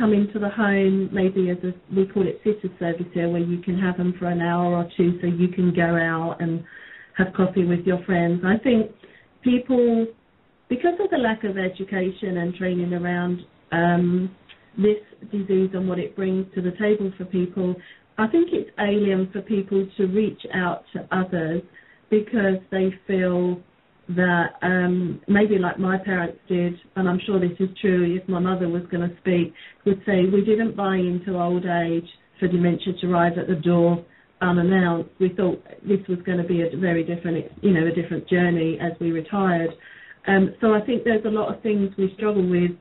[0.00, 3.58] come into the home, maybe as a, we call it sitter service here, where you
[3.58, 6.64] can have them for an hour or two so you can go out and
[7.18, 8.42] have coffee with your friends.
[8.44, 8.90] I think
[9.42, 10.06] people,
[10.70, 13.40] because of the lack of education and training around
[13.72, 14.34] um,
[14.78, 14.96] this
[15.30, 17.74] disease and what it brings to the table for people,
[18.16, 21.62] I think it's alien for people to reach out to others
[22.08, 23.60] because they feel
[24.16, 28.38] that um, maybe like my parents did, and I'm sure this is true if my
[28.38, 32.94] mother was going to speak, would say we didn't buy into old age for dementia
[33.00, 34.04] to arrive at the door
[34.40, 35.10] unannounced.
[35.20, 38.78] We thought this was going to be a very different, you know, a different journey
[38.80, 39.70] as we retired.
[40.26, 42.72] Um, so I think there's a lot of things we struggle with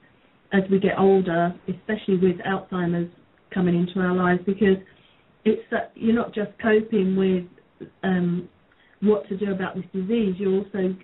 [0.51, 3.11] as we get older, especially with Alzheimer's
[3.53, 4.77] coming into our lives, because
[5.45, 8.49] it's that you're not just coping with um,
[9.01, 10.95] what to do about this disease, you're also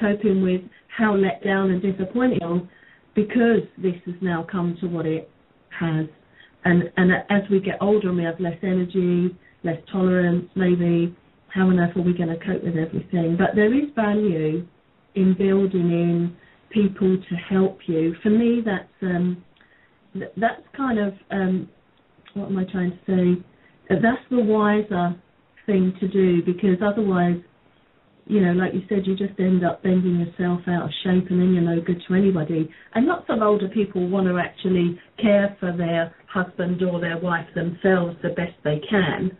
[0.00, 0.62] coping with
[0.96, 2.42] how let down and disappointed
[3.14, 5.30] because this has now come to what it
[5.78, 6.06] has.
[6.64, 11.16] And and as we get older and we have less energy, less tolerance, maybe
[11.48, 13.36] how on earth are we going to cope with everything?
[13.38, 14.66] But there is value
[15.14, 16.36] in building in
[16.70, 18.14] people to help you.
[18.22, 19.42] For me, that's um,
[20.14, 21.68] that's kind of um,
[22.34, 23.44] what am I trying to say?
[23.88, 25.20] That's the wiser
[25.66, 27.40] thing to do because otherwise,
[28.30, 31.40] you know, like you said, you just end up bending yourself out of shape and
[31.40, 32.70] then you're no good to anybody.
[32.94, 37.46] And lots of older people want to actually care for their husband or their wife
[37.54, 39.36] themselves the best they can.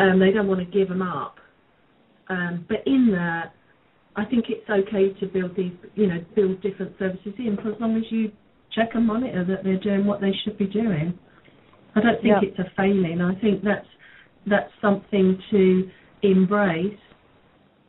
[0.00, 1.36] Um, they don't want to give them up.
[2.28, 3.54] Um, but in that,
[4.16, 7.80] I think it's okay to build these, you know, build different services in for as
[7.80, 8.32] long as you
[8.74, 11.16] check and monitor that they're doing what they should be doing.
[11.94, 13.20] I don't think it's a failing.
[13.20, 13.86] I think that's
[14.46, 15.88] that's something to
[16.22, 16.98] embrace,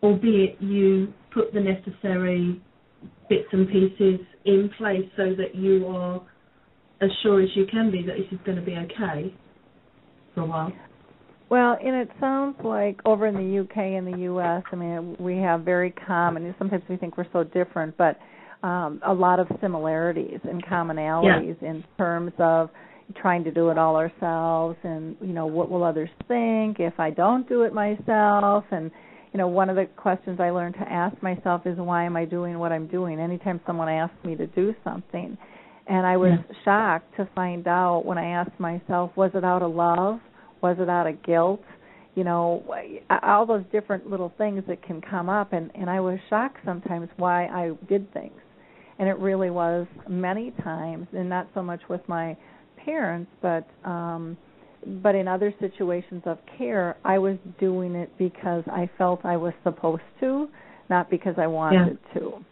[0.04, 2.62] albeit you put the necessary
[3.30, 6.22] bits and pieces in place so that you are
[7.02, 9.34] as sure as you can be that this is going to be okay
[10.36, 10.72] for a while.
[11.50, 15.38] Well, and it sounds like over in the UK and the US, I mean, we
[15.38, 16.54] have very common.
[16.58, 18.18] Sometimes we think we're so different, but
[18.64, 21.70] um, a lot of similarities and commonalities yeah.
[21.70, 22.70] in terms of
[23.22, 27.12] trying to do it all ourselves, and you know, what will others think if I
[27.12, 28.90] don't do it myself, and
[29.34, 32.26] you know, one of the questions I learned to ask myself is why am I
[32.26, 33.20] doing what I'm doing?
[33.20, 35.36] Anytime someone asks me to do something,
[35.88, 36.56] and I was yeah.
[36.64, 40.20] shocked to find out when I asked myself, was it out of love?
[40.62, 41.64] Was it out of guilt?
[42.16, 42.64] You know,
[43.24, 47.10] all those different little things that can come up, and and I was shocked sometimes
[47.18, 48.40] why I did things,
[49.00, 52.38] and it really was many times, and not so much with my
[52.86, 54.38] parents, but um
[55.02, 59.54] but in other situations of care, I was doing it because I felt I was
[59.64, 60.48] supposed to,
[60.90, 62.20] not because I wanted yeah.
[62.20, 62.46] to.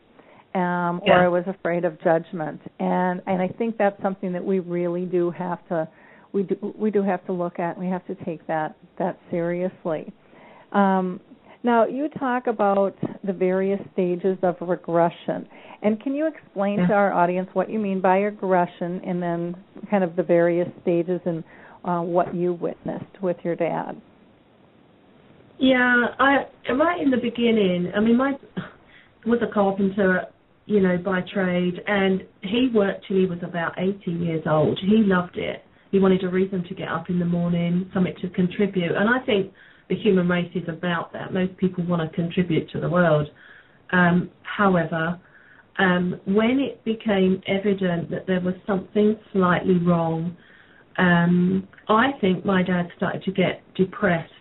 [0.53, 1.13] Um, yeah.
[1.13, 2.59] or I was afraid of judgment.
[2.79, 5.87] And and I think that's something that we really do have to
[6.33, 7.77] we do we do have to look at.
[7.77, 10.11] We have to take that that seriously.
[10.71, 11.19] Um,
[11.63, 15.47] now, you talk about the various stages of regression,
[15.83, 16.87] and can you explain yeah.
[16.87, 19.55] to our audience what you mean by regression, and then
[19.89, 21.43] kind of the various stages and
[21.83, 24.01] uh, what you witnessed with your dad?
[25.59, 27.91] Yeah, I right in the beginning.
[27.95, 28.33] I mean, my
[29.25, 30.25] was a carpenter,
[30.65, 34.79] you know, by trade, and he worked till he was about 80 years old.
[34.81, 38.29] He loved it he wanted a reason to get up in the morning, something to
[38.29, 38.95] contribute.
[38.95, 39.51] And I think
[39.89, 41.33] the human race is about that.
[41.33, 43.27] Most people want to contribute to the world.
[43.91, 45.19] Um, however,
[45.79, 50.37] um, when it became evident that there was something slightly wrong,
[50.97, 54.31] um, I think my dad started to get depressed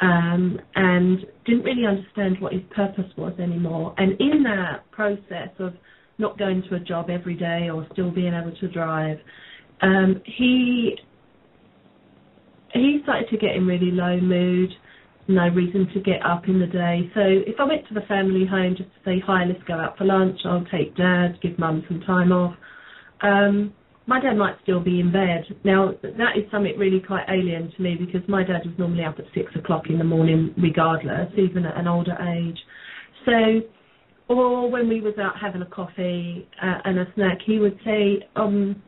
[0.00, 3.94] um, and didn't really understand what his purpose was anymore.
[3.98, 5.74] And in that process of
[6.18, 9.18] not going to a job every day or still being able to drive,
[9.82, 10.96] um, he
[12.74, 14.70] he started to get in really low mood,
[15.26, 17.10] no reason to get up in the day.
[17.14, 19.96] So if I went to the family home just to say hi, let's go out
[19.96, 22.54] for lunch, I'll take dad, give mum some time off.
[23.22, 23.72] Um,
[24.08, 25.44] my dad might still be in bed.
[25.64, 29.18] Now that is something really quite alien to me because my dad was normally up
[29.18, 32.58] at six o'clock in the morning, regardless, even at an older age.
[33.26, 33.60] So,
[34.34, 38.26] or when we was out having a coffee uh, and a snack, he would say,
[38.34, 38.82] um,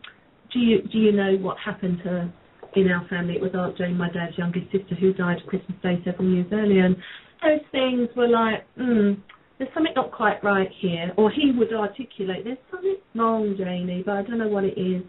[0.54, 2.32] "Do you do you know what happened to
[2.74, 3.34] in our family?
[3.34, 6.86] It was Aunt Jane, my dad's youngest sister, who died Christmas Day several years earlier."
[6.86, 6.96] And
[7.42, 9.12] those things were like, hmm
[9.60, 14.16] there's something not quite right here, or he would articulate, there's something wrong, Janie, but
[14.16, 15.02] I don't know what it is.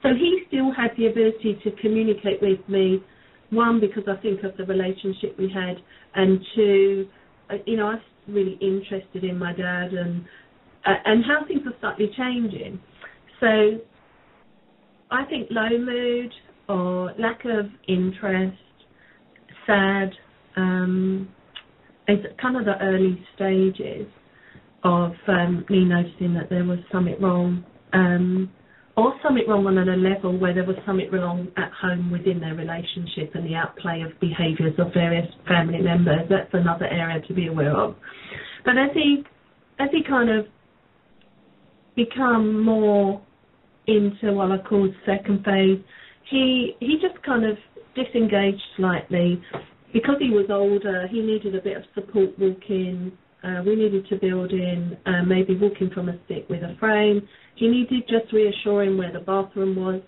[0.00, 3.02] So he still had the ability to communicate with me,
[3.50, 5.78] one, because I think of the relationship we had,
[6.14, 7.08] and two,
[7.50, 10.24] uh, you know, I was really interested in my dad and
[10.84, 12.78] uh, and how things are slightly changing.
[13.40, 13.80] So
[15.10, 16.32] I think low mood
[16.68, 18.56] or lack of interest,
[19.66, 20.10] sad,
[20.56, 21.28] um,
[22.08, 24.06] is kind of the early stages
[24.84, 28.50] of um, me noticing that there was something wrong, um,
[28.96, 32.54] or something wrong on a level where there was something wrong at home within their
[32.54, 36.20] relationship and the outplay of behaviours of various family members.
[36.30, 37.94] That's another area to be aware of.
[38.64, 39.22] But as he
[39.78, 40.46] as he kind of
[41.94, 43.20] become more
[43.86, 45.78] into what I call second phase,
[46.30, 47.58] he he just kind of
[47.94, 49.42] disengaged slightly
[49.92, 53.12] because he was older, he needed a bit of support walking.
[53.42, 57.26] Uh, we needed to build in uh, maybe walking from a stick with a frame.
[57.54, 60.02] He needed just reassuring where the bathroom was.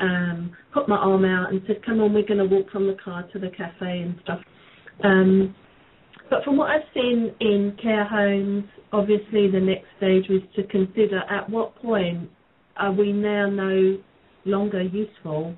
[0.00, 2.96] Um, put my arm out and said, "Come on, we're going to walk from the
[3.02, 4.40] car to the cafe and stuff."
[5.04, 5.54] Um,
[6.30, 11.18] but from what I've seen in care homes, obviously the next stage was to consider
[11.28, 12.30] at what point
[12.76, 13.98] are we now no
[14.44, 15.54] longer useful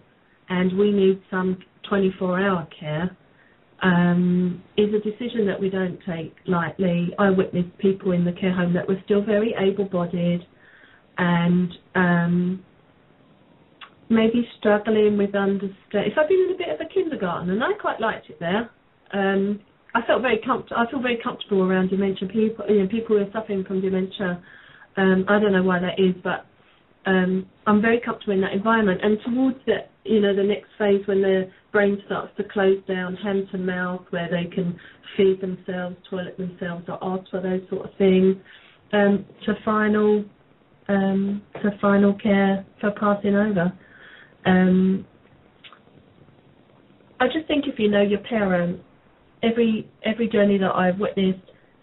[0.48, 1.58] and we need some
[1.90, 3.16] 24-hour care
[3.82, 7.10] um, is a decision that we don't take lightly.
[7.18, 10.46] I witnessed people in the care home that were still very able-bodied
[11.18, 12.64] and um,
[14.08, 16.12] maybe struggling with understanding.
[16.12, 18.70] If I've been in a bit of a kindergarten, and I quite liked it there.
[19.12, 19.60] Um,
[19.94, 20.80] I felt very comfortable.
[20.80, 22.64] I feel very comfortable around dementia people.
[22.68, 24.42] You know, people who are suffering from dementia.
[24.96, 26.46] Um, I don't know why that is, but
[27.04, 29.00] um, I'm very comfortable in that environment.
[29.02, 33.16] And towards the, you know, the next phase when their brain starts to close down,
[33.16, 34.78] hand to mouth, where they can
[35.16, 38.36] feed themselves, toilet themselves, or ask for those sort of things,
[38.92, 40.24] um, to final,
[40.88, 43.72] um, to final care for passing over.
[44.44, 45.06] Um,
[47.20, 48.80] I just think if you know your parent,
[49.42, 51.38] every every journey that I've witnessed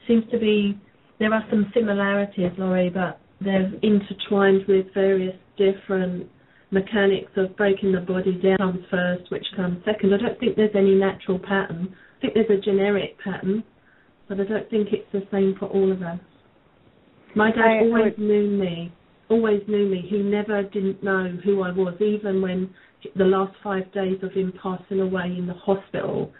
[0.08, 0.78] seems to be
[1.20, 6.28] there are some similarities, Lori, but they're intertwined with various different
[6.72, 10.14] mechanics of breaking the body down comes first, which comes second.
[10.14, 11.96] I don't think there's any natural pattern.
[12.18, 13.64] I think there's a generic pattern,
[14.28, 16.20] but I don't think it's the same for all of us.
[17.36, 18.92] My dad I always would- knew me,
[19.30, 20.02] always knew me.
[20.02, 22.70] He never didn't know who I was, even when
[23.16, 26.32] the last five days of him passing away in the hospital.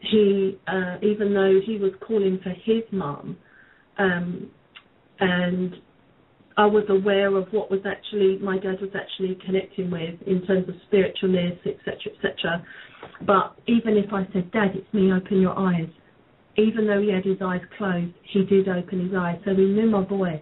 [0.00, 3.36] He, uh, even though he was calling for his mum,
[3.98, 4.50] um,
[5.20, 5.74] and
[6.56, 10.68] I was aware of what was actually my dad was actually connecting with in terms
[10.68, 12.64] of spiritualness, etc., etc.
[13.26, 15.12] But even if I said, "Dad, it's me.
[15.12, 15.88] Open your eyes,"
[16.56, 19.90] even though he had his eyes closed, he did open his eyes, so he knew
[19.90, 20.40] my voice.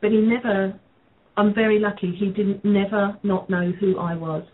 [0.00, 0.78] But he never.
[1.36, 2.14] I'm very lucky.
[2.14, 4.44] He didn't never not know who I was.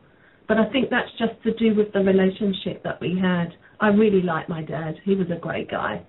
[0.49, 3.53] But I think that's just to do with the relationship that we had.
[3.81, 4.99] I really like my dad.
[5.05, 6.03] He was a great guy.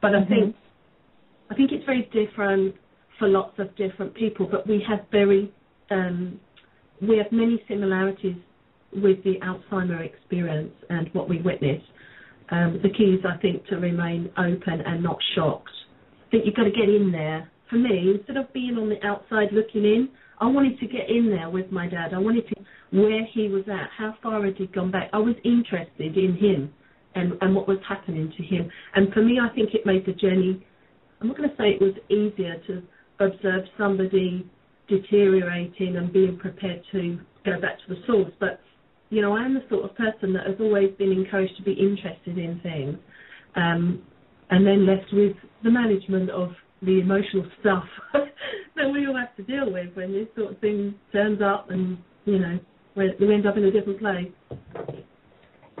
[0.00, 0.28] But I Mhm.
[0.28, 0.56] think
[1.50, 2.76] I think it's very different
[3.22, 5.48] for lots of different people, but we have very
[5.92, 6.40] um,
[7.00, 8.34] we have many similarities
[8.92, 11.80] with the Alzheimer experience and what we witness.
[12.50, 15.70] Um, the key is, I think, to remain open and not shocked.
[16.26, 17.48] I think you've got to get in there.
[17.70, 20.08] For me, instead of being on the outside looking in,
[20.40, 22.14] I wanted to get in there with my dad.
[22.14, 22.54] I wanted to
[22.90, 25.10] where he was at, how far had he gone back.
[25.12, 26.74] I was interested in him
[27.14, 28.68] and, and what was happening to him.
[28.96, 30.66] And for me, I think it made the journey.
[31.20, 32.82] I'm not going to say it was easier to
[33.20, 34.48] observe somebody
[34.88, 38.60] deteriorating and being prepared to go back to the source, but
[39.10, 41.72] you know, I am the sort of person that has always been encouraged to be
[41.72, 42.96] interested in things,
[43.56, 44.02] um,
[44.48, 49.42] and then left with the management of the emotional stuff that we all have to
[49.42, 52.58] deal with when this sort of thing turns up, and you know,
[52.96, 54.32] we we end up in a different place.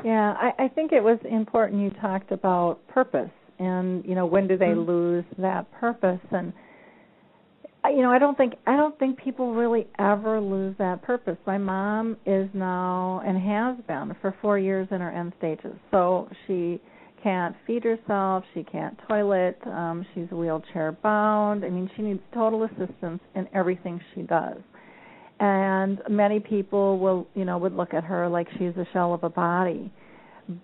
[0.04, 4.48] Yeah, I, I think it was important you talked about purpose and you know when
[4.48, 4.90] do they mm-hmm.
[4.90, 6.52] lose that purpose and
[7.90, 11.36] you know i don't think i don't think people really ever lose that purpose.
[11.46, 15.74] My mom is now and has been for four years in her end stages.
[15.90, 16.80] So she
[17.22, 21.64] can't feed herself she can't toilet um she's wheelchair bound.
[21.64, 24.58] I mean she needs total assistance in everything she does.
[25.40, 29.24] And many people will you know would look at her like she's a shell of
[29.24, 29.92] a body.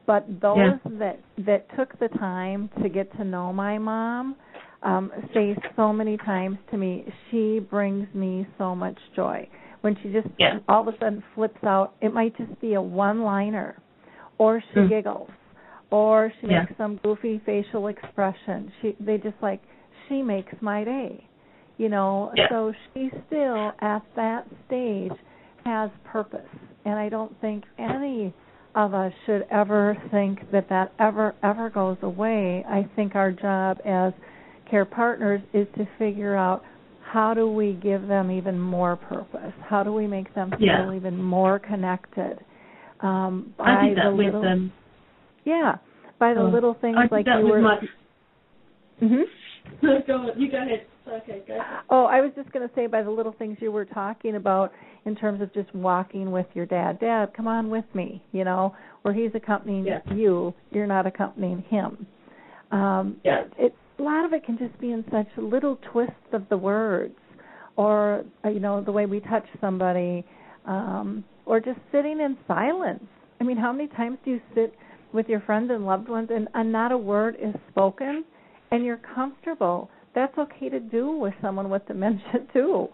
[0.06, 0.98] But those yeah.
[0.98, 4.36] that that took the time to get to know my mom
[4.82, 9.46] um say so many times to me she brings me so much joy
[9.80, 10.58] when she just yeah.
[10.68, 13.80] all of a sudden flips out it might just be a one liner
[14.38, 14.88] or she mm.
[14.88, 15.30] giggles
[15.90, 16.60] or she yeah.
[16.60, 19.60] makes some goofy facial expression she they just like
[20.08, 21.24] she makes my day
[21.76, 22.44] you know yeah.
[22.48, 25.12] so she still at that stage
[25.64, 26.40] has purpose
[26.84, 28.32] and i don't think any
[28.74, 32.64] of us should ever think that that ever ever goes away.
[32.68, 34.12] I think our job as
[34.70, 36.62] care partners is to figure out
[37.12, 39.52] how do we give them even more purpose?
[39.66, 40.94] How do we make them feel yeah.
[40.94, 42.38] even more connected?
[43.00, 44.72] Um, by I did that the with little, them.
[45.44, 45.76] Yeah,
[46.18, 46.48] by the oh.
[46.48, 47.60] little things I like that you were.
[47.60, 47.78] My...
[49.02, 49.22] Mhm.
[50.06, 50.26] go.
[50.36, 50.86] You go ahead.
[51.08, 51.58] Okay, go.
[51.88, 54.72] Oh, I was just going to say by the little things you were talking about
[55.06, 57.00] in terms of just walking with your dad.
[57.00, 60.00] Dad, come on with me, you know, where he's accompanying yeah.
[60.14, 62.06] you, you're not accompanying him.
[62.70, 63.44] Um yeah.
[63.58, 67.16] it a lot of it can just be in such little twists of the words
[67.76, 70.24] or uh, you know, the way we touch somebody
[70.66, 73.04] um or just sitting in silence.
[73.40, 74.74] I mean, how many times do you sit
[75.12, 78.24] with your friends and loved ones and, and not a word is spoken
[78.70, 79.90] and you're comfortable?
[80.14, 82.88] That's okay to do with someone with dementia too.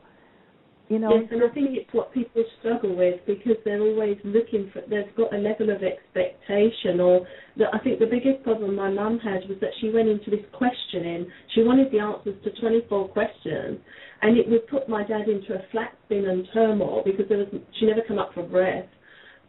[0.88, 4.70] You know, yes, and I think it's what people struggle with because they're always looking
[4.70, 4.82] for.
[4.82, 7.26] They've got a level of expectation, or
[7.56, 10.44] the, I think the biggest problem my mum had was that she went into this
[10.52, 11.26] questioning.
[11.54, 13.80] She wanted the answers to 24 questions,
[14.20, 17.48] and it would put my dad into a flat spin and turmoil because there was
[17.80, 18.88] she never come up for breath,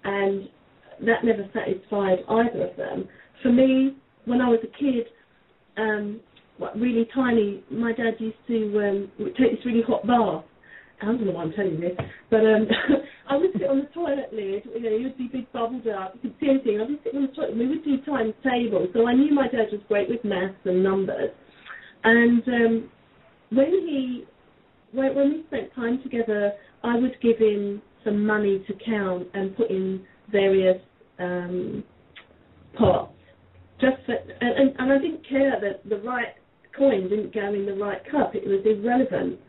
[0.05, 0.47] and
[1.01, 3.09] that never satisfied either of them.
[3.43, 5.07] For me, when I was a kid,
[5.75, 6.21] um,
[6.77, 10.45] really tiny, my dad used to um, take this really hot bath
[11.01, 11.97] I don't know why I'm telling you this,
[12.29, 12.67] but um,
[13.29, 14.63] I would sit on the toilet lid.
[14.65, 16.15] You know, would be big bubbled up.
[16.15, 16.79] You could see anything.
[16.79, 17.57] I would sit on the toilet.
[17.57, 20.83] We would do times tables, so I knew my dad was great with maths and
[20.83, 21.31] numbers.
[22.03, 22.89] And um,
[23.51, 24.25] when he,
[24.91, 29.55] when, when we spent time together, I would give him some money to count and
[29.57, 30.77] put in various
[31.19, 31.83] um,
[32.77, 33.11] pots.
[33.81, 36.35] Just for, and, and, and I didn't care that the right
[36.77, 38.35] coin didn't go in the right cup.
[38.35, 39.39] It was irrelevant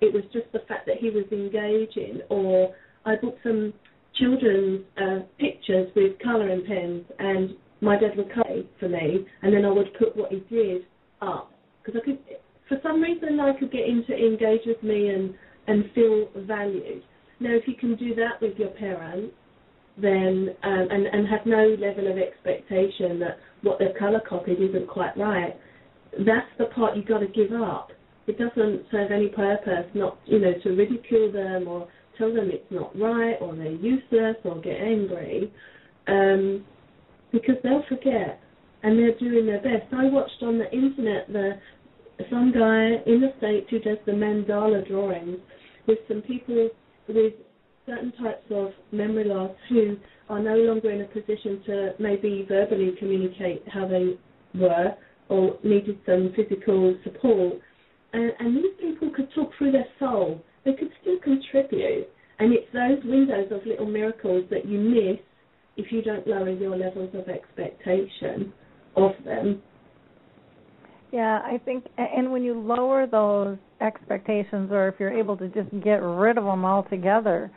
[0.00, 2.20] it was just the fact that he was engaging.
[2.28, 2.74] Or
[3.04, 3.72] I bought some
[4.18, 9.64] children's uh, pictures with colouring pens, and my dad would color for me, and then
[9.64, 10.82] I would put what he did
[11.20, 12.18] up because I could.
[12.68, 15.34] For some reason, I could get him to engage with me and
[15.68, 17.02] and feel valued.
[17.38, 19.34] Now, if you can do that with your parents,
[19.96, 24.88] then um, and and have no level of expectation that what they've colour copied isn't
[24.88, 25.54] quite right,
[26.18, 27.90] that's the part you've got to give up
[28.26, 32.70] it doesn't serve any purpose not you know to ridicule them or tell them it's
[32.70, 35.52] not right or they're useless or get angry
[36.08, 36.64] um,
[37.32, 38.40] because they'll forget
[38.82, 39.92] and they're doing their best.
[39.92, 41.58] I watched on the internet the
[42.30, 45.38] some guy in the states who does the mandala drawings
[45.86, 46.70] with some people
[47.08, 47.34] with
[47.84, 49.96] certain types of memory loss who
[50.28, 54.16] are no longer in a position to maybe verbally communicate how they
[54.54, 54.94] were
[55.28, 57.54] or needed some physical support
[58.16, 60.42] and, and these people could talk through their soul.
[60.64, 62.08] They could still contribute.
[62.38, 65.18] And it's those windows of little miracles that you miss
[65.76, 68.52] if you don't lower your levels of expectation
[68.96, 69.62] of them.
[71.12, 75.70] Yeah, I think, and when you lower those expectations, or if you're able to just
[75.84, 77.50] get rid of them altogether,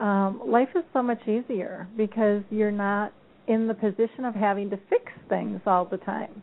[0.00, 3.12] um, life is so much easier because you're not
[3.48, 6.42] in the position of having to fix things all the time,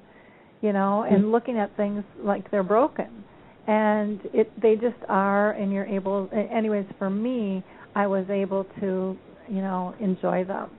[0.61, 1.31] you know, and mm-hmm.
[1.31, 3.23] looking at things like they're broken
[3.67, 7.63] and it they just are and you're able anyways for me
[7.95, 10.69] i was able to you know enjoy them.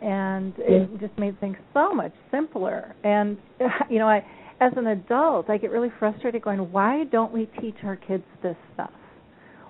[0.00, 2.94] And it just made things so much simpler.
[3.04, 3.36] And
[3.90, 4.24] you know i
[4.60, 8.56] as an adult i get really frustrated going why don't we teach our kids this
[8.74, 8.90] stuff?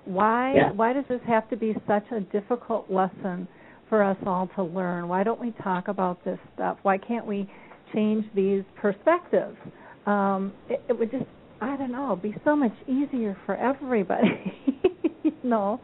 [0.05, 0.71] Why yeah.
[0.71, 3.47] why does this have to be such a difficult lesson
[3.89, 5.07] for us all to learn?
[5.07, 6.77] Why don't we talk about this stuff?
[6.83, 7.49] Why can't we
[7.93, 9.57] change these perspectives?
[10.05, 11.25] Um it, it would just
[11.63, 14.53] I don't know, be so much easier for everybody,
[15.23, 15.79] you know.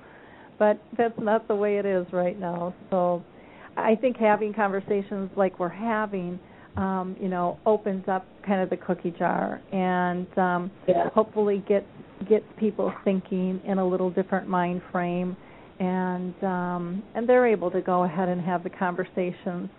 [0.58, 2.76] But that's not the way it is right now.
[2.90, 3.24] So
[3.78, 6.38] I think having conversations like we're having,
[6.76, 11.10] um, you know, opens up kind of the cookie jar and um, Yeah.
[11.14, 11.86] hopefully gets
[12.28, 15.38] gets people thinking in a little different mind frame,
[15.80, 19.70] and um, and they're able to go ahead and have the conversations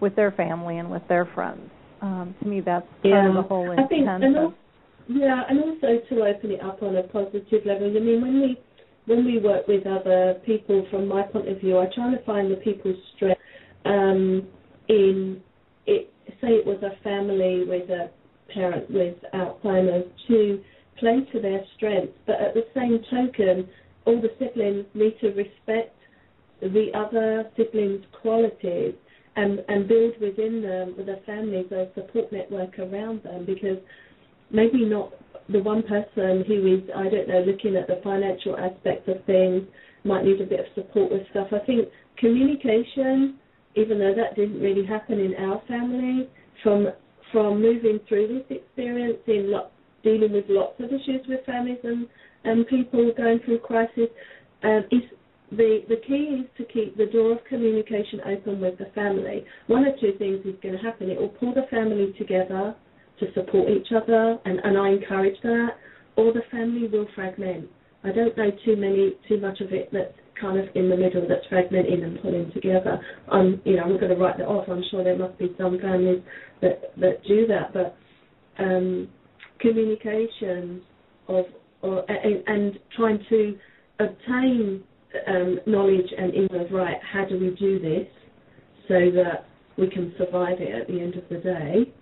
[0.00, 1.70] with their family and with their friends.
[2.00, 4.54] Um, to me, that's part of the whole I think, intent and of al-
[5.12, 7.88] yeah, and also to open it up on a positive level.
[7.88, 8.60] I mean, when we
[9.06, 12.50] when we work with other people, from my point of view, I try to find
[12.50, 13.40] the people's strength
[13.84, 14.46] um,
[14.88, 15.42] in
[15.86, 16.12] it.
[16.40, 18.10] Say it was a family with a
[18.54, 20.62] parent with Alzheimer's to
[20.98, 23.68] play to their strengths, but at the same token,
[24.04, 25.96] all the siblings need to respect
[26.60, 28.94] the other siblings' qualities
[29.36, 33.78] and, and build within them, with the families, a support network around them because
[34.50, 35.12] maybe not
[35.48, 39.62] the one person who is, I don't know, looking at the financial aspect of things
[40.04, 41.48] might need a bit of support with stuff.
[41.52, 41.88] I think
[42.18, 43.38] communication,
[43.74, 46.28] even though that didn't really happen in our family,
[46.62, 46.88] from
[47.32, 49.68] from moving through this experience in lo-
[50.02, 52.08] dealing with lots of issues with families and,
[52.42, 54.08] and people going through crisis,
[54.64, 55.02] um, is
[55.52, 59.44] the the key is to keep the door of communication open with the family.
[59.66, 61.10] One or two things is going to happen.
[61.10, 62.74] It will pull the family together
[63.20, 65.70] to support each other, and, and I encourage that.
[66.16, 67.68] Or the family will fragment.
[68.02, 71.26] I don't know too many too much of it that's kind of in the middle
[71.28, 72.98] that's fragmenting and pulling together.
[73.30, 74.68] I'm you know I'm not going to write that off.
[74.68, 76.22] I'm sure there must be some families
[76.62, 77.96] that that do that, but
[78.58, 79.08] um,
[79.60, 80.82] communication
[81.28, 81.44] of
[81.82, 83.56] or and, and trying to
[84.00, 84.82] obtain
[85.26, 88.06] um, knowledge and input, right, how do we do this
[88.88, 89.46] so that
[89.76, 91.92] we can survive it at the end of the day,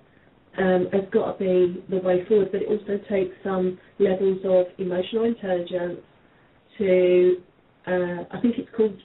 [0.58, 2.50] um, has got to be the way forward.
[2.52, 6.00] But it also takes some levels of emotional intelligence
[6.78, 7.36] to,
[7.86, 8.96] uh, I think it's called,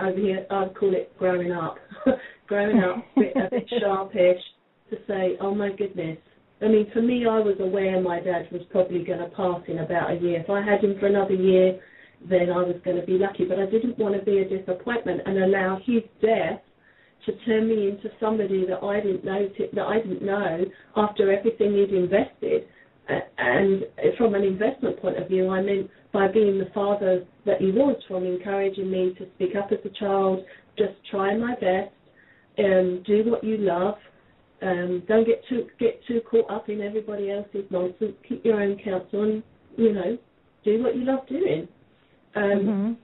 [0.00, 1.76] over here, I'd call it growing up.
[2.48, 4.40] growing up, a bit, a bit sharpish
[4.90, 6.18] to say, oh my goodness.
[6.60, 9.80] I mean, for me, I was aware my dad was probably going to pass in
[9.80, 10.40] about a year.
[10.40, 11.80] If I had him for another year,
[12.28, 13.44] then I was going to be lucky.
[13.44, 16.60] But I didn't want to be a disappointment and allow his death
[17.26, 20.64] to turn me into somebody that I didn't know to, that I didn't know
[20.96, 22.66] after everything he'd invested.
[23.38, 23.84] And
[24.16, 27.96] from an investment point of view, I meant by being the father that he was,
[28.06, 30.44] from encouraging me to speak up as a child,
[30.78, 31.92] just try my best,
[32.58, 33.96] um, do what you love,
[34.62, 38.14] um, don't get too get too caught up in everybody else's nonsense.
[38.28, 39.42] Keep your own counsel, and
[39.76, 40.16] you know,
[40.64, 41.66] do what you love doing
[42.34, 42.96] um, Mhm.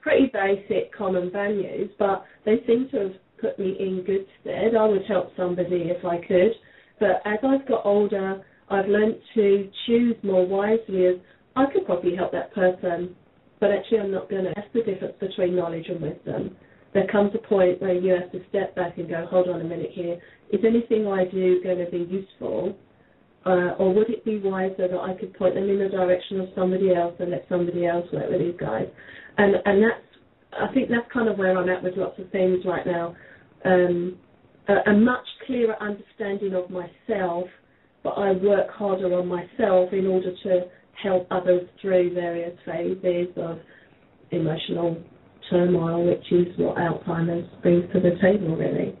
[0.00, 4.74] pretty basic common values, but they seem to have put me in good stead.
[4.78, 6.52] I would help somebody if I could,
[6.98, 11.06] but as I've got older, I've learnt to choose more wisely.
[11.06, 11.16] As
[11.56, 13.14] I could probably help that person,
[13.60, 14.52] but actually I'm not going to.
[14.56, 16.56] That's the difference between knowledge and wisdom.
[16.94, 19.64] There comes a point where you have to step back and go, hold on a
[19.64, 20.20] minute here.
[20.52, 22.76] Is anything I do going to be useful?
[23.44, 26.48] Uh, or would it be wiser that I could point them in the direction of
[26.54, 28.86] somebody else and let somebody else work with these guys?
[29.38, 30.12] And and that's
[30.52, 33.16] I think that's kind of where I'm at with lots of things right now.
[33.64, 34.18] Um,
[34.68, 37.46] a, a much clearer understanding of myself,
[38.02, 40.60] but I work harder on myself in order to
[41.02, 43.58] help others through various phases of
[44.30, 45.02] emotional
[45.50, 48.96] turmoil, which is what Alzheimer's brings to the table, really.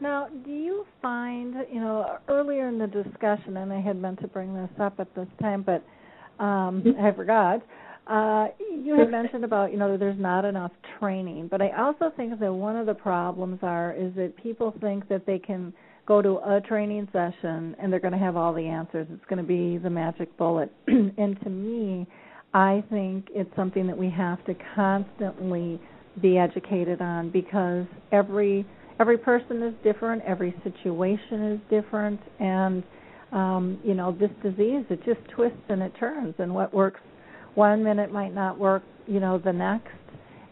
[0.00, 4.28] Now, do you find, you know, earlier in the discussion, and I had meant to
[4.28, 5.82] bring this up at this time, but
[6.42, 7.02] um, Mhm.
[7.02, 7.62] I forgot.
[8.08, 12.40] Uh, you had mentioned about, you know, there's not enough training, but I also think
[12.40, 15.74] that one of the problems are is that people think that they can
[16.06, 19.06] go to a training session and they're going to have all the answers.
[19.10, 20.72] It's going to be the magic bullet.
[20.86, 22.06] and to me,
[22.54, 25.78] I think it's something that we have to constantly
[26.22, 28.66] be educated on because every
[28.98, 32.82] every person is different, every situation is different, and
[33.32, 37.00] um, you know this disease it just twists and it turns, and what works
[37.58, 39.90] one minute might not work, you know, the next.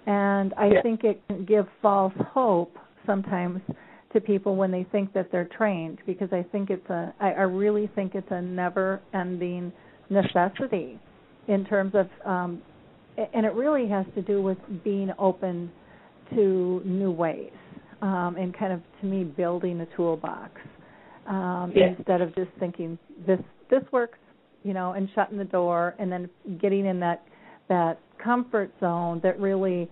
[0.06, 0.82] And I Yeah.
[0.82, 2.76] think it can give false hope
[3.06, 3.60] sometimes
[4.12, 7.42] to people when they think that they're trained because I think it's a I, I
[7.42, 9.72] really think it's a never ending
[10.10, 10.98] necessity
[11.46, 12.60] in terms of um
[13.34, 15.70] and it really has to do with being open
[16.34, 17.52] to new ways
[18.02, 20.52] um and kind of to me building a toolbox
[21.26, 21.88] um Yeah.
[21.90, 23.40] instead of just thinking this
[23.70, 24.18] this works
[24.66, 26.28] you know and shutting the door and then
[26.60, 27.22] getting in that
[27.68, 29.88] that comfort zone that really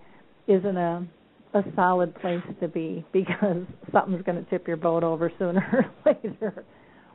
[0.47, 1.07] isn't a
[1.53, 3.63] a solid place to be because
[3.93, 6.65] something's going to tip your boat over sooner or later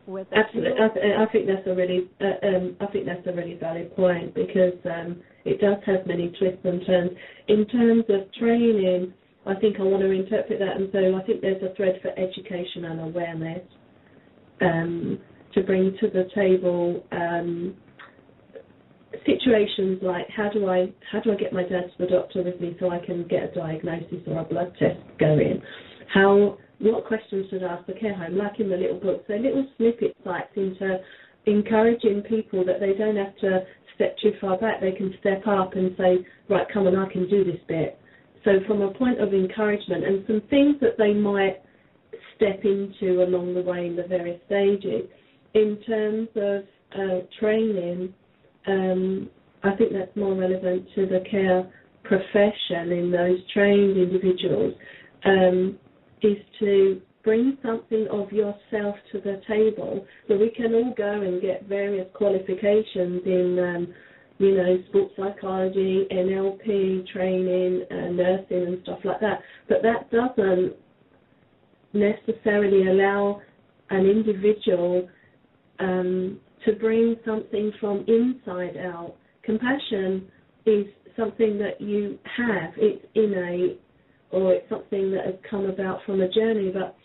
[0.06, 0.26] with.
[0.32, 3.94] Absolutely, I, I think that's a really, uh, um, I think that's a really valid
[3.94, 7.10] point because um, it does have many twists and turns.
[7.48, 9.12] In terms of training,
[9.46, 12.10] I think I want to interpret that, and so I think there's a thread for
[12.18, 13.62] education and awareness
[14.62, 15.18] um,
[15.54, 17.04] to bring to the table.
[17.12, 17.76] Um,
[19.26, 22.60] situations like how do I how do I get my dad to the doctor with
[22.60, 25.60] me so I can get a diagnosis or a blood test going?
[26.12, 28.36] How what questions should I ask the care home?
[28.36, 30.98] Like in the little book, so little snippets like into
[31.46, 33.60] encouraging people that they don't have to
[33.94, 34.80] step too far back.
[34.80, 37.98] They can step up and say, right, come on, I can do this bit.
[38.44, 41.58] So from a point of encouragement and some things that they might
[42.36, 45.08] step into along the way in the various stages.
[45.54, 46.62] In terms of
[46.98, 48.14] uh, training,
[48.66, 49.30] um,
[49.62, 51.68] I think that's more relevant to the care
[52.04, 54.74] profession in those trained individuals,
[55.24, 55.78] um,
[56.22, 60.06] is to bring something of yourself to the table.
[60.28, 63.94] So we can all go and get various qualifications in, um,
[64.38, 69.40] you know, sports psychology, NLP training, uh, nursing, and stuff like that.
[69.68, 70.74] But that doesn't
[71.92, 73.42] necessarily allow
[73.90, 75.08] an individual
[75.80, 79.14] um, to bring something from inside out.
[79.42, 80.28] Compassion
[80.66, 83.80] is something that you have, it's innate,
[84.30, 86.96] or it's something that has come about from a journey, but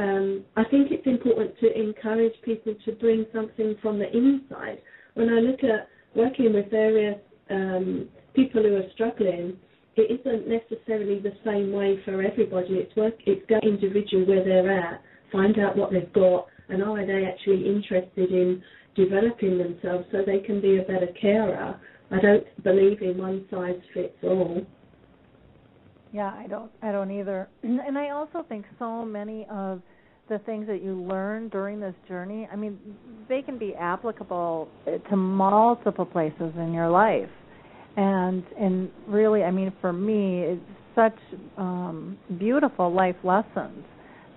[0.00, 4.78] um, I think it's important to encourage people to bring something from the inside.
[5.14, 7.18] When I look at working with various
[7.50, 9.56] um, people who are struggling,
[9.96, 12.74] it isn't necessarily the same way for everybody.
[12.74, 17.06] It's work, it's go individual where they're at, find out what they've got, and are
[17.06, 18.62] they actually interested in
[18.94, 21.78] developing themselves so they can be a better carer.
[22.10, 24.62] I don't believe in one size fits all.
[26.12, 27.48] Yeah, I don't I don't either.
[27.62, 29.82] And I also think so many of
[30.28, 32.78] the things that you learn during this journey, I mean,
[33.28, 34.68] they can be applicable
[35.10, 37.28] to multiple places in your life.
[37.96, 40.62] And and really, I mean, for me, it's
[40.94, 41.18] such
[41.58, 43.84] um beautiful life lessons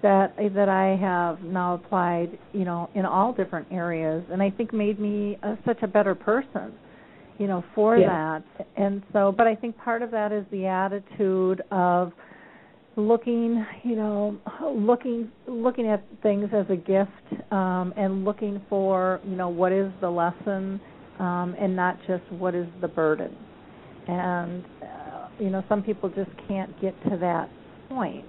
[0.08, 4.72] that that I have now applied, you know, in all different areas, and I think
[4.72, 6.72] made me a, such a better person,
[7.38, 8.40] you know, for yeah.
[8.58, 8.68] that.
[8.78, 12.14] And so, but I think part of that is the attitude of
[12.96, 14.38] looking, you know,
[14.74, 19.92] looking looking at things as a gift, um, and looking for, you know, what is
[20.00, 20.80] the lesson,
[21.20, 23.36] um, and not just what is the burden.
[24.08, 27.50] And uh, you know, some people just can't get to that
[27.90, 28.26] point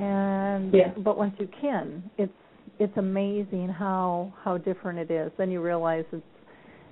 [0.00, 0.92] and yeah.
[1.04, 2.32] but once you can it's
[2.78, 6.22] it's amazing how how different it is then you realize it's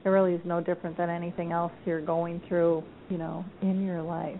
[0.04, 4.02] it really is no different than anything else you're going through you know in your
[4.02, 4.38] life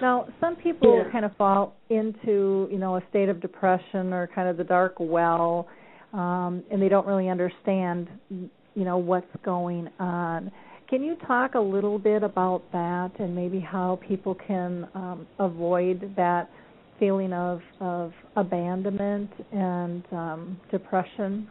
[0.00, 1.10] now some people yeah.
[1.12, 4.94] kind of fall into you know a state of depression or kind of the dark
[4.98, 5.68] well
[6.12, 10.50] um and they don't really understand you know what's going on
[10.88, 16.12] can you talk a little bit about that and maybe how people can um, avoid
[16.16, 16.50] that
[16.98, 21.48] feeling of of abandonment and um, depression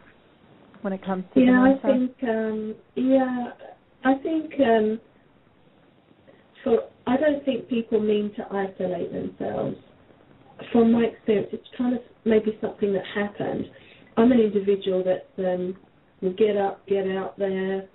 [0.82, 1.74] when it comes to yeah?
[1.74, 3.48] I think um, yeah
[4.04, 5.00] I think um,
[6.62, 9.76] for I don't think people mean to isolate themselves.
[10.72, 13.66] From my experience, it's kind of maybe something that happened.
[14.16, 15.76] I'm an individual that um,
[16.22, 17.86] will get up, get out there.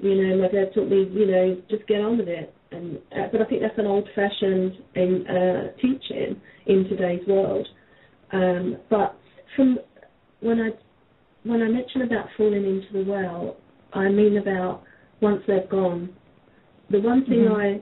[0.00, 2.54] You know, my dad taught me, you know, just get on with it.
[2.70, 7.66] And uh, but I think that's an old-fashioned in, uh, teaching in today's world.
[8.32, 9.16] Um, but
[9.56, 9.78] from
[10.40, 10.70] when I
[11.44, 13.56] when I mention about falling into the well,
[13.94, 14.82] I mean about
[15.20, 16.10] once they've gone.
[16.90, 17.56] The one thing Mhm.
[17.56, 17.80] I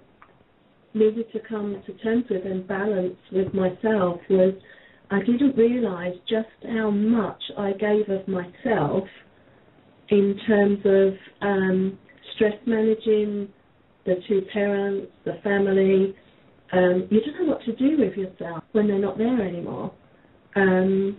[0.95, 4.55] needed to come to terms with and balance with myself was
[5.11, 9.09] I didn't realise just how much I gave of myself
[10.09, 11.99] in terms of um,
[12.35, 13.49] stress managing,
[14.07, 16.15] the two parents, the family.
[16.73, 19.93] Um, you don't know what to do with yourself when they're not there anymore.
[20.57, 21.17] Um,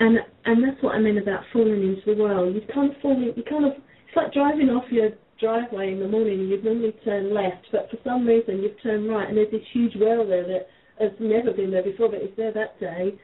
[0.00, 2.54] and and that's what I mean about falling into the world.
[2.54, 6.00] You kind of fall in, you kind of it's like driving off your driveway in
[6.00, 9.50] the morning you'd normally turn left, but for some reason you've turned right and there's
[9.50, 10.68] this huge well there that
[10.98, 13.14] has never been there before, but it's there that day.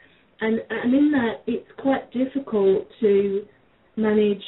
[0.40, 3.44] And and in that it's quite difficult to
[3.96, 4.42] manage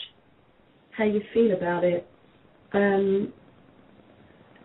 [0.96, 2.06] how you feel about it.
[2.72, 3.32] Um,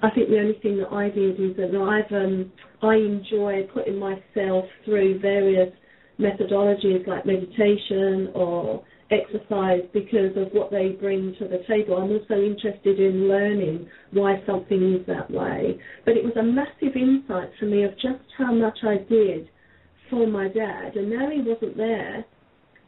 [0.01, 2.51] I think the only thing that I did is that I've um,
[2.81, 5.71] I enjoy putting myself through various
[6.19, 11.97] methodologies like meditation or exercise because of what they bring to the table.
[11.97, 15.79] I'm also interested in learning why something is that way.
[16.05, 19.49] But it was a massive insight for me of just how much I did
[20.09, 22.25] for my dad, and now he wasn't there.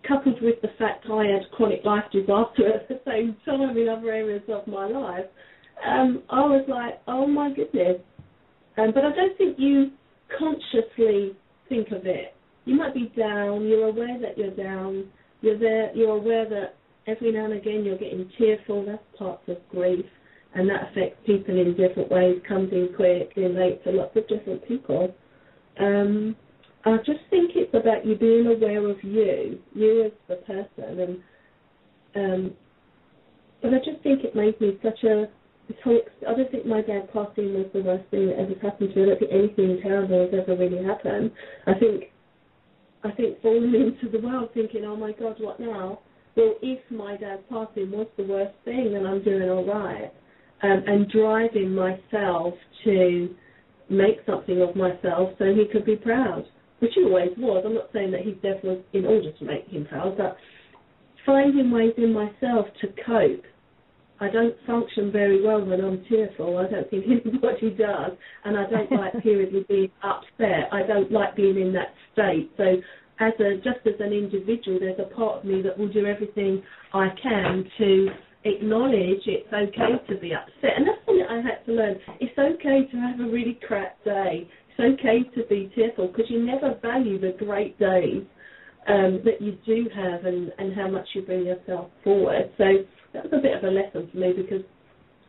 [0.08, 4.12] Coupled with the fact I had chronic life disaster at the same time in other
[4.12, 5.26] areas of my life,
[5.86, 7.98] um, I was like, oh my goodness.
[8.78, 9.92] Um, but I don't think you
[10.38, 11.36] consciously
[11.70, 12.36] think of it.
[12.66, 13.68] You might be down.
[13.68, 15.06] You're aware that you're down.
[15.42, 15.96] You're there.
[15.96, 16.76] You're aware that
[17.08, 18.86] every now and again you're getting tearful.
[18.86, 20.06] That's parts of grief,
[20.56, 22.42] and that affects people in different ways.
[22.48, 25.14] Comes in quick, in late to lots of different people.
[25.80, 26.36] Um,
[26.86, 31.18] I just think it's about you being aware of you, you as the person, and
[32.16, 32.54] um,
[33.62, 35.28] but I just think it made me such a.
[35.84, 39.04] I don't think my dad passing was the worst thing that ever happened to me.
[39.04, 41.32] I don't think anything terrible has ever really happened.
[41.66, 42.04] I think
[43.04, 46.00] I think falling into the world thinking, oh my God, what now?
[46.36, 50.12] Well, if my dad passing was the worst thing, then I'm doing all right.
[50.64, 53.36] Um, and driving myself to
[53.90, 56.46] make something of myself so he could be proud,
[56.80, 57.64] which he always was.
[57.66, 60.38] I'm not saying that his death was in order to make him proud, but
[61.26, 63.44] finding ways in myself to cope.
[64.20, 66.58] I don't function very well when I'm tearful.
[66.58, 68.12] I don't think anybody does,
[68.46, 70.70] and I don't like periodically being upset.
[70.72, 72.52] I don't like being in that state.
[72.58, 72.76] So,
[73.20, 76.62] as a just as an individual, there's a part of me that will do everything
[76.94, 78.08] I can to
[78.44, 81.96] acknowledge it's okay to be upset, and that's something I had to learn.
[82.20, 84.48] It's okay to have a really crap day.
[84.78, 88.24] It's okay to be tearful because you never value the great days
[88.88, 92.52] um, that you do have and, and how much you bring yourself forward.
[92.58, 92.66] So
[93.14, 94.66] that was a bit of a lesson for me because,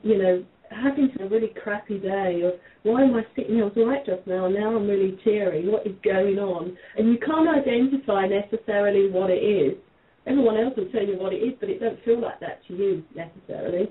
[0.02, 3.64] you know, having a really crappy day or why am I sitting here?
[3.64, 5.68] I was right just now, and now I'm really teary.
[5.68, 6.76] What is going on?
[6.96, 9.76] And you can't identify necessarily what it is.
[10.26, 12.74] Everyone else will tell you what it is, but it don't feel like that to
[12.74, 13.88] you necessarily.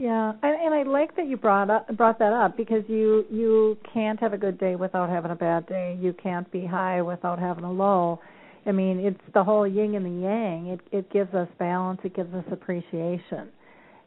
[0.00, 3.76] Yeah, and, and I like that you brought up brought that up because you you
[3.92, 5.98] can't have a good day without having a bad day.
[6.00, 8.18] You can't be high without having a low.
[8.64, 10.66] I mean, it's the whole yin and the yang.
[10.68, 12.00] It it gives us balance.
[12.02, 13.50] It gives us appreciation.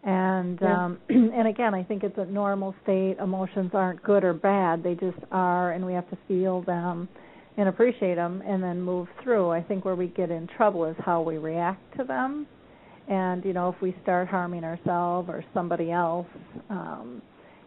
[0.03, 0.85] And yeah.
[0.85, 3.17] um and again, I think it's a normal state.
[3.19, 4.81] Emotions aren't good or bad.
[4.81, 7.07] They just are and we have to feel them
[7.55, 9.51] and appreciate them and then move through.
[9.51, 12.47] I think where we get in trouble is how we react to them.
[13.09, 16.27] And you know, if we start harming ourselves or somebody else,
[16.69, 17.21] um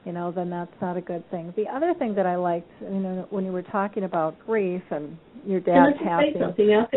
[0.05, 1.53] you know, then that's not a good thing.
[1.57, 5.19] The other thing that I liked, you know, when you were talking about grief and
[5.45, 6.33] your dad Can I just passing.
[6.35, 6.91] say something else?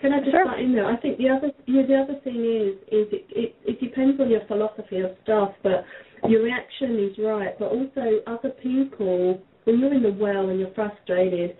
[0.00, 0.58] Can I just Sure.
[0.58, 0.86] in there?
[0.86, 4.28] I think the other yeah, the other thing is is it, it it depends on
[4.28, 5.84] your philosophy of stuff, but
[6.28, 7.56] your reaction is right.
[7.58, 11.56] But also other people, when you're in the well and you're frustrated,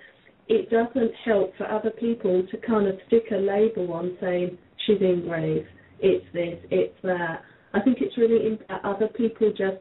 [0.49, 5.01] it doesn't help for other people to kind of stick a label on saying she's
[5.01, 5.65] in grave,
[6.03, 7.43] it's this, it's that.
[7.75, 9.79] I think it's really imp- uh, other people just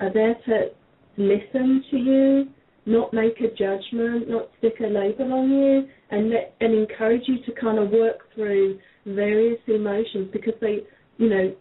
[0.00, 0.70] are there to
[1.16, 2.48] listen to you,
[2.86, 7.36] not make a judgment, not stick a label on you, and let and encourage you
[7.44, 10.80] to kind of work through various emotions because they,
[11.18, 11.54] you know,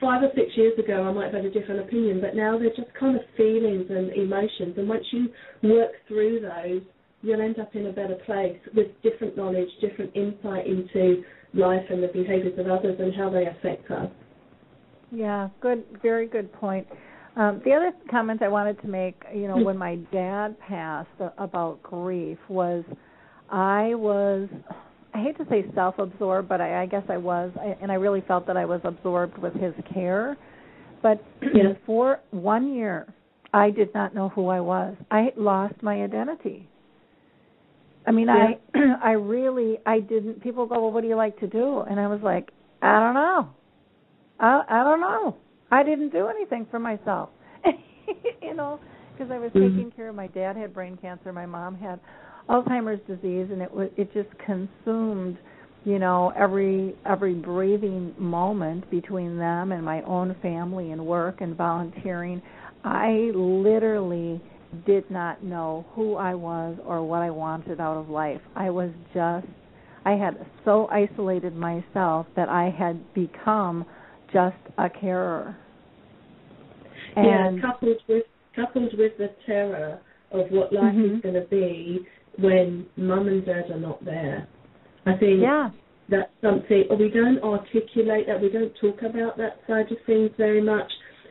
[0.00, 2.70] five or six years ago I might have had a different opinion, but now they're
[2.70, 5.28] just kind of feelings and emotions, and once you
[5.62, 6.82] work through those,
[7.22, 11.22] you'll end up in a better place with different knowledge, different insight into
[11.54, 14.10] life and the behaviors of others and how they affect us.
[15.10, 16.86] Yeah, good, very good point.
[17.36, 21.30] Um, the other comment I wanted to make, you know, when my dad passed uh,
[21.38, 22.84] about grief was,
[23.50, 24.48] I was,
[25.14, 28.22] I hate to say self-absorbed, but I, I guess I was, I, and I really
[28.26, 30.36] felt that I was absorbed with his care.
[31.02, 31.24] But
[31.54, 31.72] Yeah.
[31.86, 33.12] for one year,
[33.52, 34.94] I did not know who I was.
[35.10, 36.68] I lost my identity.
[38.06, 38.58] I mean, I,
[39.04, 40.42] I really, I didn't.
[40.42, 41.80] People go, well, what do you like to do?
[41.80, 42.50] And I was like,
[42.82, 43.48] I don't know.
[44.40, 45.36] I, I don't know.
[45.70, 47.30] I didn't do anything for myself.
[48.42, 48.80] you know,
[49.12, 49.74] because I was Mhm.
[49.74, 52.00] taking care of my dad had brain cancer, my mom had
[52.48, 55.38] Alzheimer's disease, and it was it just consumed,
[55.84, 61.54] you know, every every breathing moment between them and my own family and work and
[61.56, 62.42] volunteering.
[62.82, 64.40] I literally
[64.86, 68.40] did not know who I was or what I wanted out of life.
[68.54, 69.46] I was just
[70.04, 73.84] I had so isolated myself that I had become
[74.32, 75.56] just a carer.
[77.16, 79.98] And yeah, coupled with coupled with the terror
[80.30, 81.16] of what life Mhm.
[81.16, 82.06] is going to be
[82.38, 84.46] when mum and dad are not there.
[85.06, 85.70] I think yeah,
[86.08, 90.30] that's something or we don't articulate that, we don't talk about that side of things
[90.36, 90.90] very much.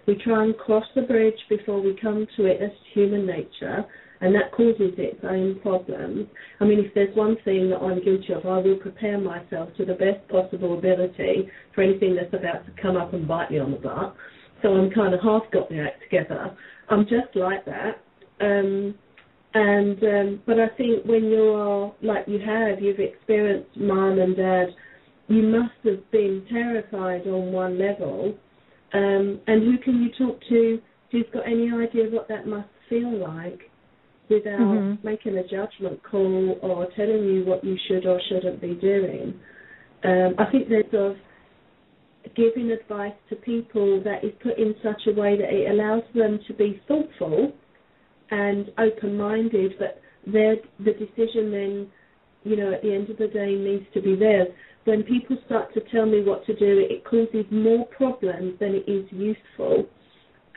[0.10, 3.86] We try and cross the bridge before we come to it as human nature
[4.22, 6.26] and that causes its own problems.
[6.60, 9.86] I mean, if there's one thing that I'm guilty of, I will prepare myself to
[9.86, 13.70] the best possible ability for anything that's about to come up and bite me on
[13.70, 14.16] the butt.
[14.64, 16.58] So I'm kind of half got the act together.
[16.90, 18.02] I'm just like that.
[18.42, 18.96] Um,
[19.54, 24.36] and um, but I think when you are like you have, you've experienced mum and
[24.36, 24.70] dad,
[25.28, 28.36] you must have been terrified on one level.
[28.94, 30.82] Um, and who can you talk to
[31.12, 33.70] who's got any idea what that must feel like?
[34.30, 35.04] without Mhm.
[35.04, 39.34] making a judgment call or telling you what you should or shouldn't be doing.
[40.04, 41.18] Um, I think there's of
[42.36, 46.40] giving advice to people that is put in such a way that it allows them
[46.48, 47.52] to be thoughtful
[48.30, 51.92] and open-minded, but the decision then,
[52.44, 54.50] you know, at the end of the day needs to be theirs.
[54.90, 58.90] When people start to tell me what to do, it causes more problems than it
[58.90, 59.86] is useful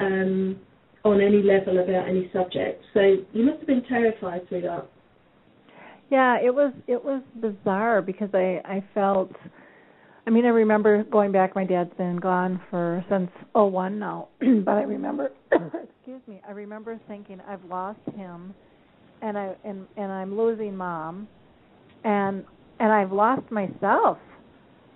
[0.01, 0.59] um,
[1.05, 2.83] on any level about any subject.
[2.95, 3.01] So
[3.35, 4.89] you must have been terrified through that.
[6.11, 9.33] Yeah, it was it was bizarre because I I felt
[10.27, 14.29] I mean I remember going back my dad's been gone for since oh one now
[14.41, 18.55] but I remember excuse me I remember thinking I've lost him
[19.21, 21.29] and I and and I'm losing mom
[22.05, 22.45] and
[22.83, 24.19] and I've lost myself.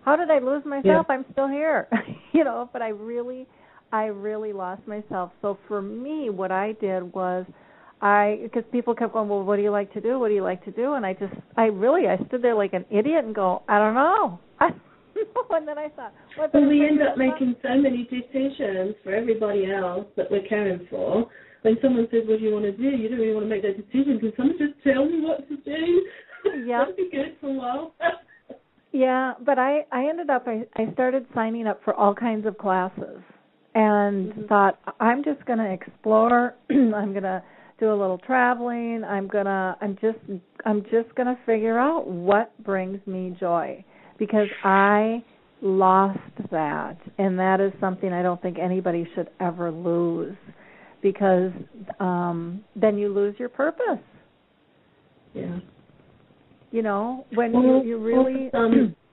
[0.04, 1.06] How did I lose myself?
[1.08, 1.14] Yeah.
[1.14, 1.88] I'm still here.
[2.32, 3.46] you know, but I really
[3.92, 5.30] I really lost myself.
[5.40, 7.46] So for me what I did was
[8.02, 10.18] I because people kept going, well, what do you like to do?
[10.18, 10.94] What do you like to do?
[10.94, 13.94] And I just, I really, I stood there like an idiot and go, I don't
[13.94, 14.40] know.
[14.60, 15.56] I don't know.
[15.56, 16.52] And then I thought, what?
[16.52, 21.26] Well, we end up making so many decisions for everybody else that we're caring for.
[21.62, 23.62] When someone says, "What do you want to do?" You don't really want to make
[23.62, 24.20] that decision.
[24.20, 26.06] Can someone just tell me what to do?
[26.64, 26.80] Yeah.
[26.80, 27.94] That'd be good for a while.
[28.92, 32.56] Yeah, but I, I ended up, I, I started signing up for all kinds of
[32.56, 33.20] classes,
[33.74, 34.48] and Mhm.
[34.48, 36.54] thought I'm just going to explore.
[36.70, 37.42] I'm going to
[37.78, 39.04] do a little traveling.
[39.04, 40.18] I'm gonna, I'm just,
[40.64, 43.84] I'm just going to figure out what brings me joy
[44.18, 45.22] because I
[45.62, 46.18] lost
[46.50, 50.36] that and that is something I don't think anybody should ever lose
[51.02, 51.50] because
[51.98, 53.98] um then you lose your purpose
[55.34, 55.58] yeah.
[56.72, 58.96] You know when Well, you, you really um, some-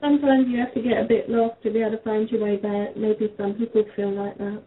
[0.00, 2.56] Sometimes you have to get a bit lost to be able to find your way
[2.56, 2.94] back.
[2.96, 4.62] Maybe some people feel like that.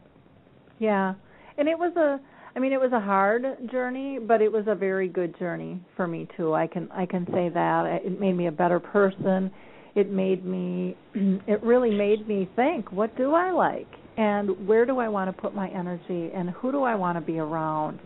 [0.80, 1.14] yeah.
[1.58, 2.20] And it was a
[2.56, 6.08] I mean it was a hard journey but it was a very good journey for
[6.08, 6.54] me too.
[6.56, 8.02] I can I can say that.
[8.04, 9.52] It made me a better person.
[9.96, 10.96] It made me
[11.48, 13.88] it really made me think what do I like?
[14.18, 16.32] And where do I want to put my energy?
[16.34, 18.00] And who do I want to be around?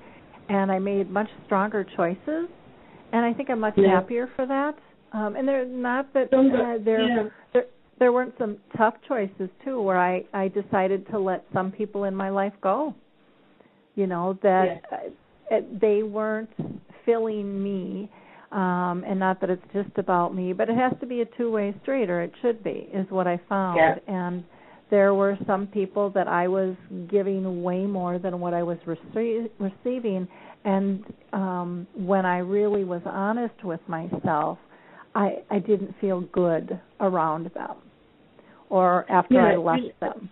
[0.49, 2.49] And I made much stronger choices
[3.11, 3.89] and I think I'm much Yeah.
[3.99, 4.75] happier for that
[5.13, 7.23] um and they're not that uh, there yeah.
[7.53, 7.65] there
[7.99, 12.15] there weren't some tough choices too where I I decided to let some people in
[12.15, 12.93] my life go
[13.95, 14.81] you know that
[15.51, 16.49] uh, they weren't
[17.05, 18.09] filling me
[18.51, 21.51] um and not that it's just about me but it has to be a two
[21.51, 23.95] way street or it should be is what i found Yeah.
[24.07, 24.43] and
[24.89, 26.75] there were some people that i was
[27.09, 30.27] giving way more than what i was rece- receiving
[30.65, 31.03] and
[31.51, 34.57] um when i really was honest with myself
[35.15, 37.77] i i didn't feel good around them
[38.69, 40.29] or after Yeah, i left them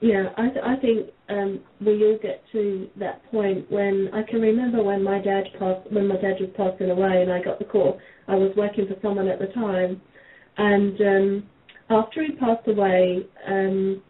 [0.00, 4.40] Yeah, I th- I think um, we all get to that point when I can
[4.42, 7.64] remember when my dad passed when my dad was passing away and I got the
[7.64, 7.98] call.
[8.28, 10.00] I was working for someone at the time,
[10.58, 11.48] and um,
[11.88, 14.02] after he passed away, um,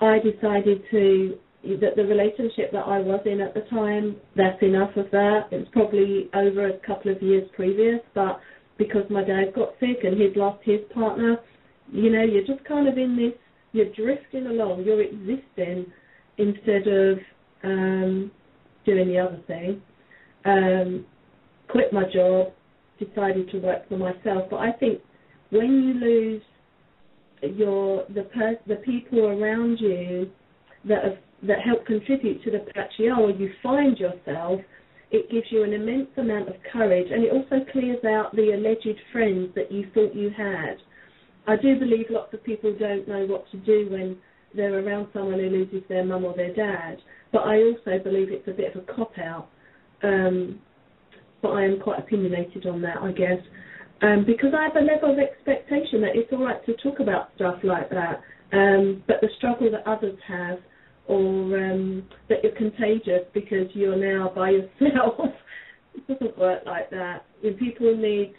[0.00, 1.38] I decided to
[1.80, 5.48] that the relationship that I was in at the time that's enough of that.
[5.50, 8.40] It was probably over a couple of years previous, but
[8.78, 11.36] because my dad got sick and he'd lost his partner,
[11.90, 13.32] you know, you're just kind of in this
[13.72, 15.86] you're drifting along, you're existing
[16.38, 17.18] instead of
[17.62, 18.30] um,
[18.84, 19.82] doing the other thing.
[20.44, 21.04] Um,
[21.68, 22.52] quit my job,
[22.98, 24.48] decided to work for myself.
[24.50, 25.00] But I think
[25.50, 26.42] when you lose
[27.42, 30.30] your the per- the people around you
[30.88, 32.64] that have, that help contribute to the
[33.18, 34.60] or you find yourself,
[35.10, 38.98] it gives you an immense amount of courage, and it also clears out the alleged
[39.12, 40.76] friends that you thought you had.
[41.46, 44.16] I do believe lots of people don't know what to do when
[44.54, 46.98] they're around someone who loses their mum or their dad,
[47.32, 49.48] but I also believe it's a bit of a cop out.
[50.02, 50.60] Um,
[51.42, 53.38] but I am quite opinionated on that, I guess,
[54.02, 57.30] um, because I have a level of expectation that it's all right to talk about
[57.36, 58.20] stuff like that,
[58.52, 60.58] um, but the struggle that others have,
[61.08, 65.14] or um, that you're contagious because you're now by yourself,
[65.94, 67.24] it doesn't work like that.
[67.42, 68.34] And people need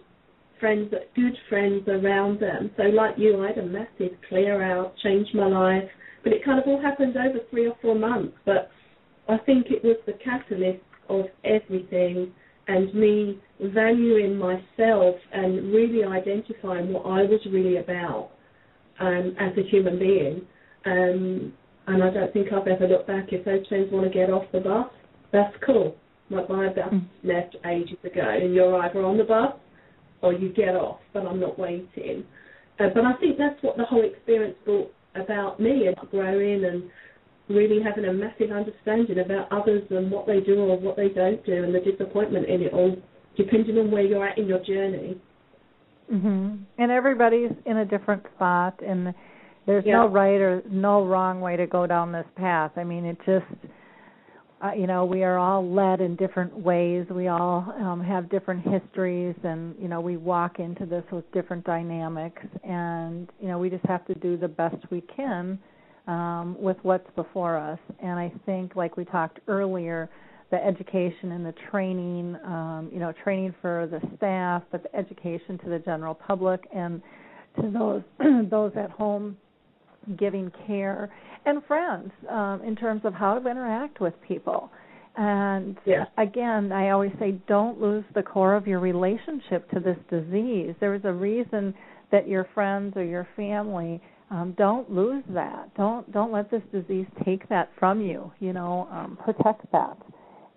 [0.59, 2.72] friends, good friends around them.
[2.78, 5.89] So like you, I had a massive clear out, changed my life,
[6.24, 8.36] but it kind of all happened over three or four months.
[8.45, 8.70] But
[9.30, 12.34] I think it was the catalyst of everything
[12.68, 18.32] and me valuing myself and really identifying what I was really about
[18.99, 20.41] um, as a human being.
[20.86, 21.53] Um,
[21.88, 23.31] and I don't think I've ever looked back.
[23.31, 24.88] If those friends want to get off the bus,
[25.31, 25.95] that's cool.
[26.29, 27.03] Like my bus Mm.
[27.23, 29.53] left ages ago, and you're either on the bus
[30.21, 32.25] or you get off, but I'm not waiting.
[32.79, 36.83] Uh, but I think that's what the whole experience brought about me and growing and
[37.49, 41.43] really having a massive understanding about others and what they do or what they don't
[41.45, 42.95] do and the disappointment in it all,
[43.38, 45.17] depending on where you're at in your journey.
[46.11, 46.59] Mhm.
[46.77, 49.13] And everybody's in a different spot and
[49.68, 49.97] there's Yeah.
[49.97, 52.72] no right or no wrong way to go down this path.
[52.78, 53.45] I mean, it just
[54.59, 57.05] uh, you know, we are all led in different ways.
[57.11, 61.63] We all um have different histories and you know, we walk into this with different
[61.63, 65.59] dynamics and you know, we just have to do the best we can
[66.07, 67.80] um with what's before us.
[68.01, 70.09] And I think like we talked earlier,
[70.49, 75.59] the education and the training, um, you know, training for the staff, but the education
[75.59, 77.01] to the general public and
[77.61, 78.01] to those
[78.49, 79.38] those at home
[80.16, 81.10] giving care
[81.45, 84.70] and friends um, in terms of how to interact with people.
[85.16, 86.05] And Yeah.
[86.18, 90.76] again, I always say don't lose the core of your relationship to this disease.
[90.80, 91.74] There is a reason
[92.12, 93.99] that your friends or your family
[94.30, 95.74] um, don't lose that.
[95.76, 98.32] Don't don't let this disease take that from you.
[98.39, 99.97] You know, um, protect that.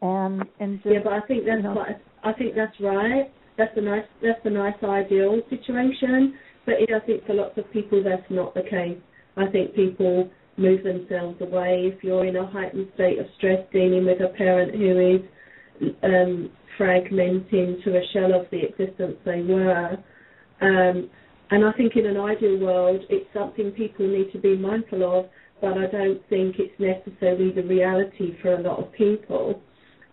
[0.03, 3.31] And and just Yeah, but I think that's you know, quite, I think that's right.
[3.57, 6.35] That's a nice that's a nice ideal situation.
[6.67, 8.99] But it, I think for lots of people that's not the case.
[9.37, 14.07] I think people move themselves away if you're in a heightened state of stress dealing
[14.07, 19.97] with a parent who is um, fragmenting to a shell of the existence they were.
[20.61, 21.11] Um,
[21.51, 25.27] and I think in an ideal world, it's something people need to be mindful of,
[25.61, 29.61] but I don't think it's necessarily the reality for a lot of people.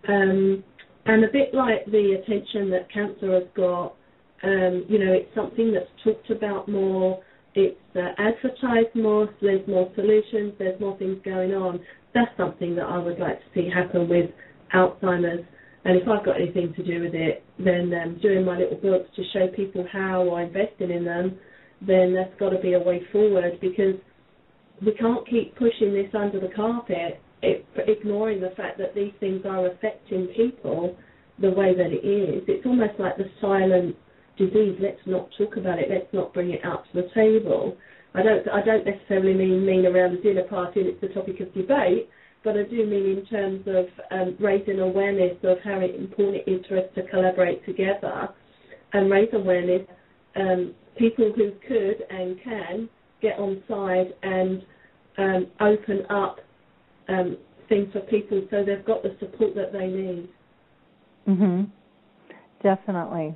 [0.08, 0.64] Um,
[1.06, 3.96] and a bit like the attention that cancer has got,
[4.44, 7.22] um, you know, it's something that's talked about more,
[7.58, 11.80] it's uh, advertised more, so there's more solutions, there's more things going on.
[12.14, 14.30] That's something that I would like to see happen with
[14.76, 15.44] Alzheimer's.
[15.84, 19.10] And if I've got anything to do with it, then um, doing my little books
[19.16, 21.40] to show people how or investing in them,
[21.82, 23.96] then that's got to be a way forward because
[24.86, 29.42] we can't keep pushing this under the carpet, it, ignoring the fact that these things
[29.46, 30.96] are affecting people
[31.40, 32.44] the way that it is.
[32.48, 33.96] It's almost like the silent
[34.38, 34.78] disease.
[34.80, 35.90] Let's not talk about it.
[35.90, 37.78] Let's not bring it up to the table.
[38.14, 38.48] I don't.
[38.50, 42.10] I don't necessarily mean mean around the dinner party and it's the topic of debate,
[42.44, 46.66] but I do mean in terms of um, raising awareness of how important it is
[46.68, 48.30] for us to collaborate together
[48.94, 49.88] and raise awareness.
[50.36, 52.90] Um, people who could and can
[53.22, 54.64] get on side and
[55.18, 56.40] um, open up
[57.10, 57.38] um,
[57.70, 60.30] things for people so they've got the support that they need.
[61.28, 61.68] Mhm.
[62.64, 63.36] Definitely.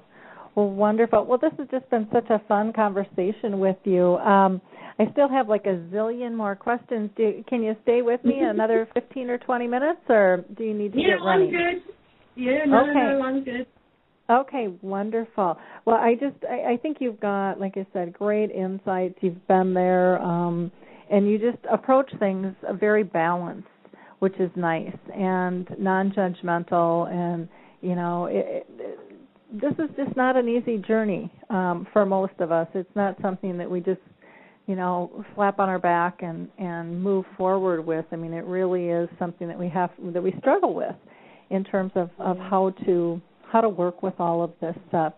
[0.56, 1.26] Well, wonderful.
[1.26, 4.18] Well, this has just been such a fun conversation with you.
[4.18, 4.62] Um,
[5.00, 7.10] I still have like a zillion more questions.
[7.16, 10.94] Do, can you stay with me another 15 or 20 minutes, or do you need
[10.94, 11.52] to yeah, get running?
[11.52, 11.94] Yeah, I'm good.
[12.36, 12.94] Yeah, no, Okay.
[12.94, 13.66] no, I'm good.
[14.30, 15.58] Okay, wonderful.
[15.86, 19.16] Well, I just I, I think you've got, like I said, great insights.
[19.20, 20.72] You've been there, um,
[21.10, 23.68] and you just approach things very balanced,
[24.20, 27.12] which is nice and non-judgmental.
[27.12, 27.50] And
[27.82, 29.00] you know, it, it,
[29.52, 32.68] this is just not an easy journey um, for most of us.
[32.74, 34.00] It's not something that we just
[34.68, 38.06] you know slap on our back and and move forward with.
[38.12, 40.96] I mean, it really is something that we have that we struggle with
[41.50, 43.22] in terms of of how to
[43.52, 45.14] how to work with all of this stuff.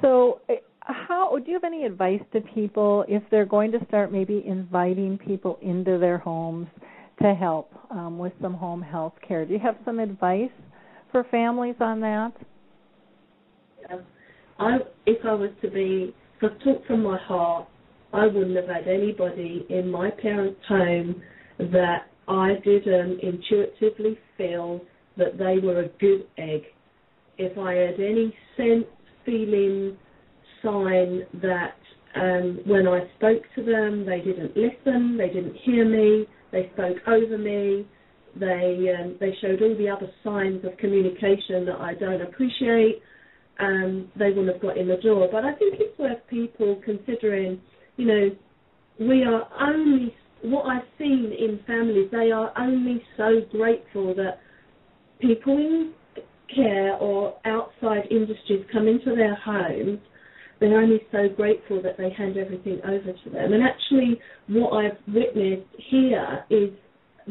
[0.00, 4.12] So, eh, how do you have any advice to people if they're going to start
[4.12, 6.68] maybe inviting people into their homes
[7.22, 9.44] to help um, with some home health care?
[9.44, 10.50] Do you have some advice
[11.10, 12.32] for families on that?
[13.90, 13.96] Yeah.
[14.58, 17.66] I, if I was to be, if I talk from my heart,
[18.12, 21.20] I wouldn't have had anybody in my parents' home
[21.58, 24.80] that I didn't intuitively feel
[25.16, 26.62] that they were a good egg.
[27.38, 28.86] If I had any sense,
[29.24, 29.96] feeling,
[30.62, 31.74] sign that
[32.14, 36.96] um, when I spoke to them, they didn't listen, they didn't hear me, they spoke
[37.06, 37.86] over me,
[38.36, 43.00] they um, they showed all the other signs of communication that I don't appreciate,
[43.60, 45.28] um, they wouldn't have got in the door.
[45.30, 47.60] But I think it's worth people considering,
[47.96, 48.30] you know,
[49.00, 52.08] we are only what I've seen in families.
[52.10, 54.40] They are only so grateful that
[55.20, 55.92] people in
[56.54, 59.98] care or outside industries come into their homes.
[60.60, 63.52] They're only so grateful that they hand everything over to them.
[63.52, 66.70] And actually, what I've witnessed here is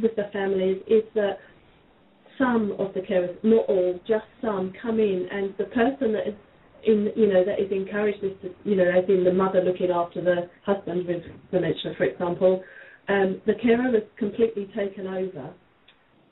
[0.02, 1.38] with the families is that
[2.38, 6.36] some of the carers, not all, just some, come in, and the person that is
[6.86, 9.90] in, you know, that is encouraged is, to, you know, as in the mother looking
[9.90, 12.64] after the husband with dementia, for example,
[13.08, 15.54] um, the carer is completely taken over.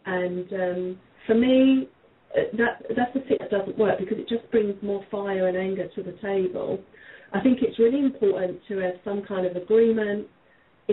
[0.05, 1.89] And um, for me,
[2.35, 5.57] uh, that that's the thing that doesn't work because it just brings more fire and
[5.57, 6.79] anger to the table.
[7.33, 10.27] I think it's really important to have some kind of agreement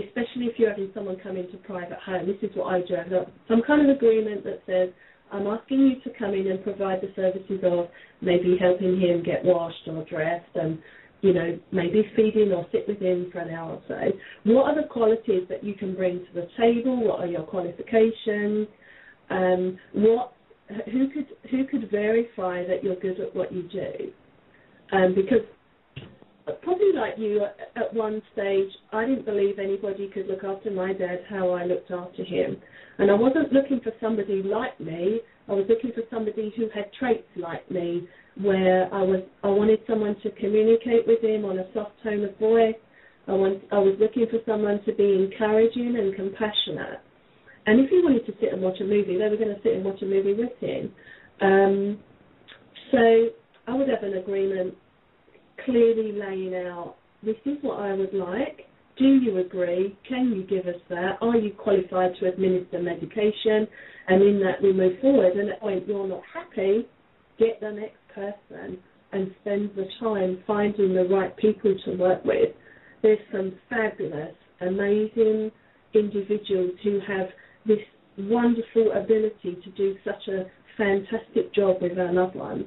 [0.07, 2.27] especially if you're having someone come into private home.
[2.27, 2.97] This is what I do.
[2.97, 4.91] I've got some kind of agreement that says
[5.33, 7.89] I'm asking you to come in and provide the services of
[8.21, 10.79] maybe helping him get washed or dressed and
[11.21, 13.99] you know, maybe feed him or sit with him for an hour or so.
[14.45, 17.05] What are the qualities that you can bring to the table?
[17.05, 18.69] What are your qualifications?
[19.31, 20.33] Um, what
[20.93, 24.13] who could who could verify that you're good at what you do?
[24.93, 25.45] Um, because
[26.63, 27.45] probably like you
[27.77, 31.91] at one stage, I didn't believe anybody could look after my dad how I looked
[31.91, 32.57] after him,
[32.99, 35.21] and I wasn't looking for somebody like me.
[35.49, 38.09] I was looking for somebody who had traits like me,
[38.41, 42.39] where I was I wanted someone to communicate with him on a soft tone of
[42.39, 42.77] voice.
[43.27, 47.01] I want I was looking for someone to be encouraging and compassionate.
[47.67, 49.75] And if he wanted to sit and watch a movie, they were going to sit
[49.75, 50.91] and watch a movie with him.
[51.43, 51.99] Um,
[52.91, 53.29] so
[53.67, 54.75] I would have an agreement
[55.65, 58.67] clearly laying out this is what I would like.
[58.97, 59.97] Do you agree?
[60.09, 61.19] Can you give us that?
[61.21, 63.67] Are you qualified to administer medication?
[64.09, 65.37] And in that we move forward.
[65.37, 66.87] And when you're not happy,
[67.39, 68.79] get the next person
[69.13, 72.51] and spend the time finding the right people to work with.
[73.03, 75.51] There's some fabulous, amazing
[75.95, 77.29] individuals who have
[77.67, 77.79] this
[78.17, 80.45] wonderful ability to do such a
[80.77, 82.65] fantastic job with our loved ones.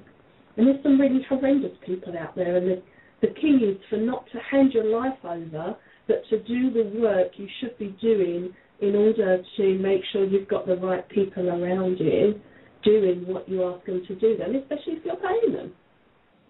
[0.57, 2.81] And there's some really horrendous people out there, and the,
[3.21, 5.75] the key is for not to hand your life over,
[6.07, 10.47] but to do the work you should be doing in order to make sure you've
[10.47, 12.39] got the right people around you
[12.83, 15.71] doing what you ask them to do, then, especially if you're paying them.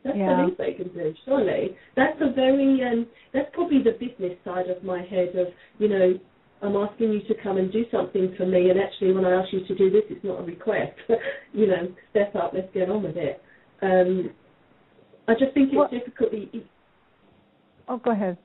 [0.04, 0.38] That's yeah.
[0.38, 1.76] the least they can do, surely.
[1.95, 5.47] That's a very, um, that's probably the business side of my head of,
[5.78, 6.14] you know,
[6.62, 9.52] I'm asking you to come and do something for me, and actually, when I ask
[9.52, 10.93] you to do this, it's not a request.
[11.54, 13.41] you know, step up, let's get on with it.
[13.82, 14.32] Um,
[15.27, 15.91] I just think it's what?
[15.91, 16.32] difficult.
[17.88, 18.38] Oh, go ahead.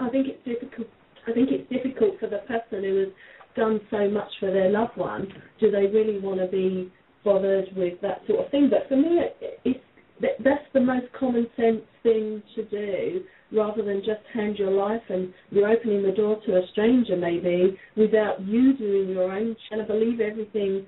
[0.00, 0.88] I think it's difficult.
[1.26, 3.08] I think it's difficult for the person who has
[3.56, 5.28] done so much for their loved one.
[5.60, 6.92] Do they really want to be
[7.24, 8.70] bothered with that sort of thing?
[8.70, 9.20] But for me,
[9.64, 9.80] it's
[10.20, 15.32] that's the most common sense thing to do rather than just hand your life and
[15.50, 19.84] you're opening the door to a stranger maybe without you doing your own and I
[19.84, 20.86] believe everything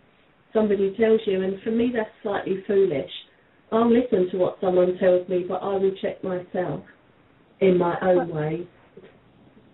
[0.57, 3.11] somebody tells you and for me that's slightly foolish.
[3.71, 6.83] I'll listen to what someone tells me but I will check myself
[7.61, 8.67] in my own way.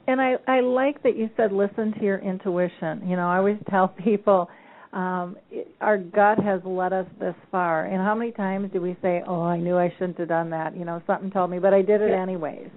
[0.08, 3.08] And I I like that you said listen to your intuition.
[3.08, 4.48] You know, I always tell people
[4.92, 8.96] um it, our gut has led us this far and how many times do we
[9.00, 11.72] say oh i knew i shouldn't have done that you know something told me but
[11.72, 12.68] i did it anyways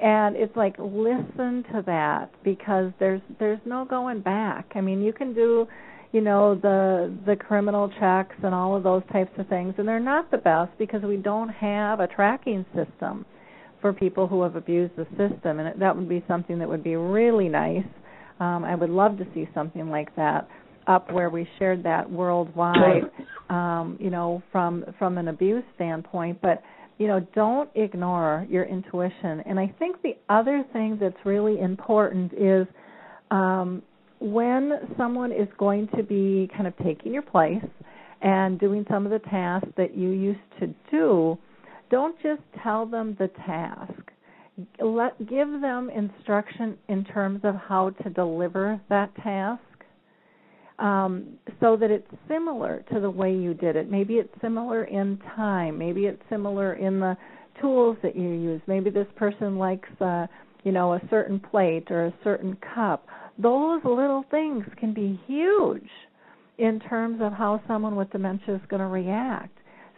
[0.00, 5.12] and it's like listen to that because there's there's no going back i mean you
[5.12, 5.66] can do
[6.12, 10.00] you know the the criminal checks and all of those types of things and they're
[10.00, 13.24] not the best because we don't have a tracking system
[13.80, 16.96] for people who have abused the system and that would be something that would be
[16.96, 17.86] really nice
[18.40, 20.48] um i would love to see something like that
[20.86, 23.10] up where we shared that worldwide,
[23.50, 26.40] um, you know, from from an abuse standpoint.
[26.40, 26.62] But
[26.98, 29.42] you know, don't ignore your intuition.
[29.44, 32.66] And I think the other thing that's really important is
[33.30, 33.82] um,
[34.20, 37.64] when someone is going to be kind of taking your place
[38.22, 41.38] and doing some of the tasks that you used to do,
[41.90, 43.92] don't just tell them the task.
[44.80, 49.60] Let give them instruction in terms of how to deliver that task
[50.78, 53.90] um, so that it's similar to the way you did it.
[53.90, 55.78] Maybe it's similar in time.
[55.78, 57.16] Maybe it's similar in the
[57.60, 58.60] tools that you use.
[58.66, 60.26] Maybe this person likes, uh,
[60.64, 63.06] you know, a certain plate or a certain cup.
[63.38, 65.88] Those little things can be huge
[66.58, 69.56] in terms of how someone with dementia is going to react.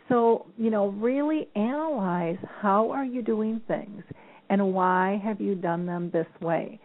[0.09, 4.03] So, you know, really analyze how are you doing things
[4.49, 6.81] and why have you done them this way.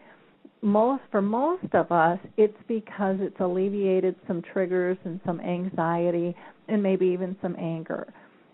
[0.61, 6.35] Most for most of us it's because it's alleviated some triggers and some anxiety
[6.67, 8.07] and maybe even some anger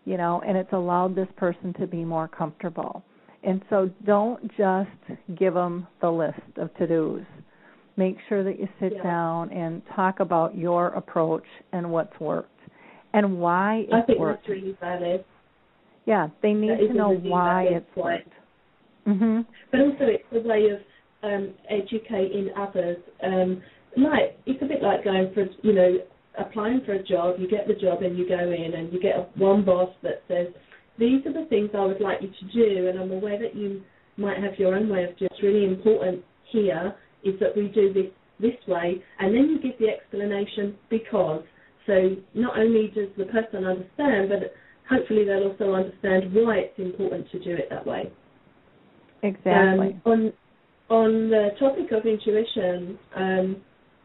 [0.05, 3.03] you know and it's allowed this person to be more comfortable.
[3.43, 4.89] And so don't just
[5.37, 7.21] give them the list of to-dos
[7.99, 9.03] make sure that you sit yeah.
[9.03, 12.49] down and talk about your approach and what's worked
[13.13, 15.25] and why it's I think worked that's really valid.
[16.05, 18.33] yeah they need that to know really why it's worked
[19.07, 20.79] mhm but also it's a way of
[21.23, 22.97] um, educating others.
[23.23, 23.61] Um,
[23.97, 25.97] like it's a bit like going for you know
[26.37, 27.35] applying for a job.
[27.39, 30.23] You get the job and you go in and you get a, one boss that
[30.27, 30.47] says
[30.97, 33.81] these are the things I would like you to do, and I'm aware that you
[34.17, 35.29] might have your own way of doing.
[35.31, 39.77] It's really important here is that we do this this way, and then you give
[39.79, 41.43] the explanation because.
[41.85, 44.53] So not only does the person understand, but
[44.89, 48.11] hopefully they'll also understand why it's important to do it that way.
[49.23, 49.49] Exactly.
[49.49, 50.33] Um, on
[50.89, 53.57] on the topic of intuition, um,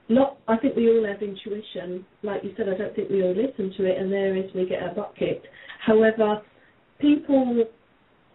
[0.08, 2.04] not I think we all have intuition.
[2.22, 4.66] Like you said, I don't think we all listen to it, and there is we
[4.66, 5.46] get our butt kicked.
[5.84, 6.42] However,
[7.00, 7.64] people.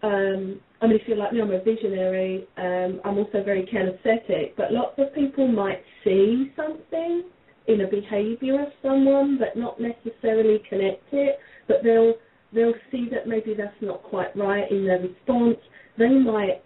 [0.02, 2.46] Um, mean, if you're like me, I'm a visionary.
[2.56, 7.24] Um, I'm also very kinesthetic, but lots of people might see something
[7.68, 11.38] in a behaviour of someone, but not necessarily connect it.
[11.68, 12.14] But they'll
[12.52, 15.58] they'll see that maybe that's not quite right in their response.
[15.98, 16.62] They might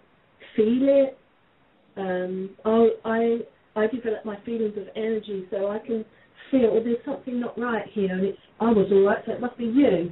[0.55, 1.17] feel it.
[1.97, 3.39] Um, I I
[3.75, 6.05] I develop my feelings of energy, so I can
[6.51, 9.41] feel well, there's something not right here, and it's I was all right, so it
[9.41, 10.11] must be you.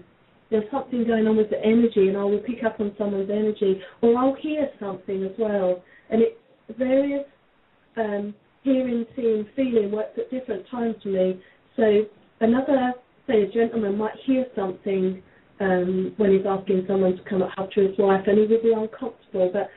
[0.54, 3.82] There's something going on with the energy, and I will pick up on someone's energy,
[4.04, 5.82] or I'll hear something as well,
[6.12, 6.38] and it's
[6.78, 7.26] various
[7.98, 11.42] um, hearing, seeing, feeling works at different times for me.
[11.76, 12.04] So
[12.40, 12.94] another,
[13.26, 15.24] say, a gentleman might hear something
[15.60, 18.74] um, when he's asking someone to come up to his wife, and he would be
[18.74, 19.72] uncomfortable, but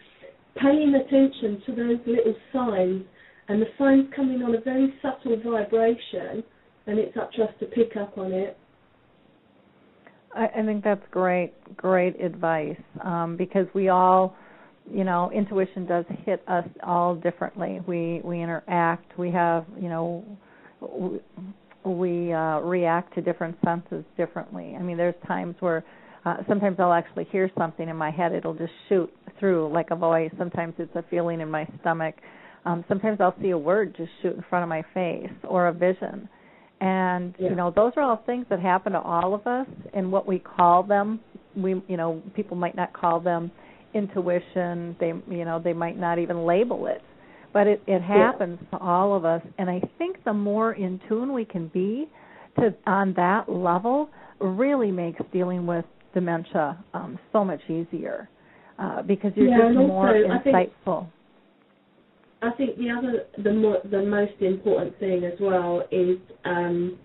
[0.61, 3.03] paying attention to those little signs
[3.49, 6.45] and the signs coming on a very subtle vibration,
[6.87, 8.59] and it's up to us to pick up on it.
[10.37, 14.37] I, I think that's great, great advice um, because we all,
[14.91, 17.81] you know, intuition does hit us all differently.
[17.87, 19.19] We we interact.
[19.19, 20.25] We have, you know,
[20.81, 21.21] we,
[21.85, 24.77] we uh, react to different senses differently.
[24.79, 25.85] I mean, there's times where
[26.25, 28.33] uh, sometimes I'll actually hear something in my head.
[28.33, 30.31] It'll just shoot through like a voice.
[30.39, 32.17] Sometimes it's a feeling in my stomach.
[32.65, 35.73] Um, sometimes I'll see a word just shoot in front of my face or a
[35.73, 36.29] vision.
[36.81, 37.51] And yeah.
[37.51, 40.39] you know, those are all things that happen to all of us and what we
[40.39, 41.21] call them,
[41.57, 43.51] we you know, people might not call them
[43.95, 47.03] intuition, they you know, they might not even label it.
[47.53, 48.79] But it, it happens yeah.
[48.79, 52.09] to all of us and I think the more in tune we can be
[52.59, 58.29] to on that level really makes dealing with dementia um, so much easier.
[58.79, 61.07] Uh, because you're yeah, just more insightful.
[62.43, 66.99] I think the other, the more, the most important thing as well is um,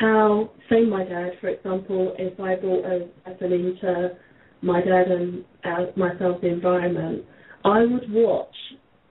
[0.00, 4.16] how, say, my dad, for example, if I brought a person into
[4.62, 7.24] my dad and uh, myself's environment,
[7.64, 8.54] I would watch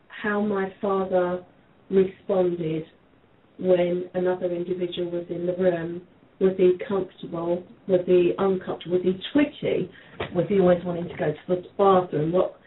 [0.07, 1.43] how my father
[1.89, 2.85] responded
[3.59, 6.01] when another individual was in the room.
[6.39, 7.63] Was he comfortable?
[7.87, 8.97] Was he uncomfortable?
[8.97, 9.91] Was he twitchy?
[10.33, 12.31] Was he always wanting to go to the bathroom?
[12.31, 12.59] What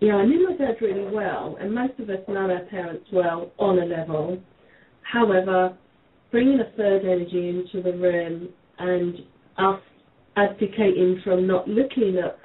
[0.00, 3.50] yeah, I knew my dad really well, and most of us know our parents well
[3.58, 4.38] on a level.
[5.02, 5.76] However,
[6.30, 8.48] bringing a third energy into the room
[8.78, 9.14] and
[9.56, 9.80] us
[10.36, 12.38] advocating from not looking at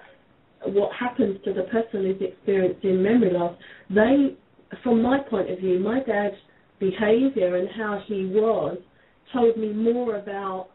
[0.72, 3.58] what happens to the person who's experiencing memory loss,
[3.90, 4.38] they,
[4.84, 6.36] from my point of view, my dad's
[6.80, 8.78] behaviour and how he was
[9.34, 10.70] told me more about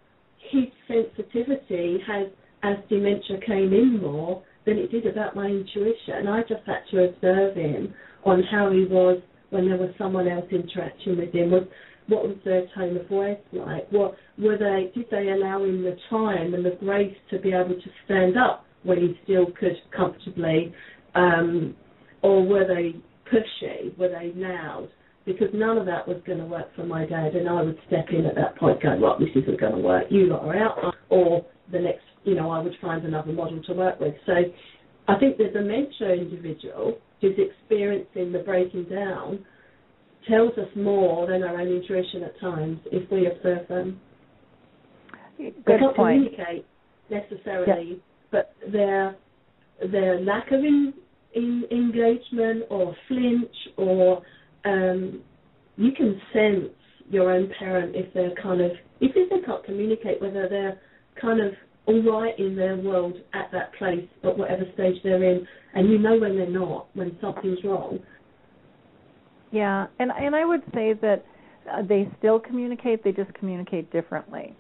[0.51, 2.27] his sensitivity as
[2.63, 6.15] as dementia came in more than it did about my intuition.
[6.15, 7.95] And I just had to observe him
[8.25, 11.53] on how he was when there was someone else interacting with him.
[11.53, 11.67] Was
[12.09, 13.91] what was their tone of voice like?
[13.91, 14.93] What were they?
[14.95, 18.65] Did they allow him the time and the grace to be able to stand up
[18.83, 20.73] when he still could comfortably,
[21.15, 21.75] um,
[22.23, 22.95] or were they
[23.33, 23.97] pushy?
[23.99, 24.89] Were they loud?
[25.25, 28.07] Because none of that was going to work for my dad, and I would step
[28.11, 30.05] in at that point, going, "Well, this isn't going to work.
[30.09, 33.73] You lot are out," or the next you know, I would find another model to
[33.73, 34.15] work with.
[34.27, 34.33] So
[35.09, 39.45] I think that the dementia individual who's experiencing the breaking down
[40.29, 44.01] tells us more than our own intuition at times if we observe them.
[45.39, 46.35] Good they can't point.
[46.35, 46.67] communicate
[47.11, 49.17] necessarily, but their
[49.93, 50.95] their lack of in,
[51.35, 54.23] in engagement or flinch or
[54.65, 55.23] um,
[55.77, 56.73] you can sense
[57.09, 60.81] your own parent if they're kind of if they can't communicate whether they're
[61.21, 61.53] kind of
[61.87, 65.99] all right in their world at that place at whatever stage they're in, and you
[65.99, 67.99] know when they're not, when something's wrong.
[69.53, 71.25] Yeah, and and I would say that
[71.73, 73.05] uh, they still communicate.
[73.05, 74.55] They just communicate differently.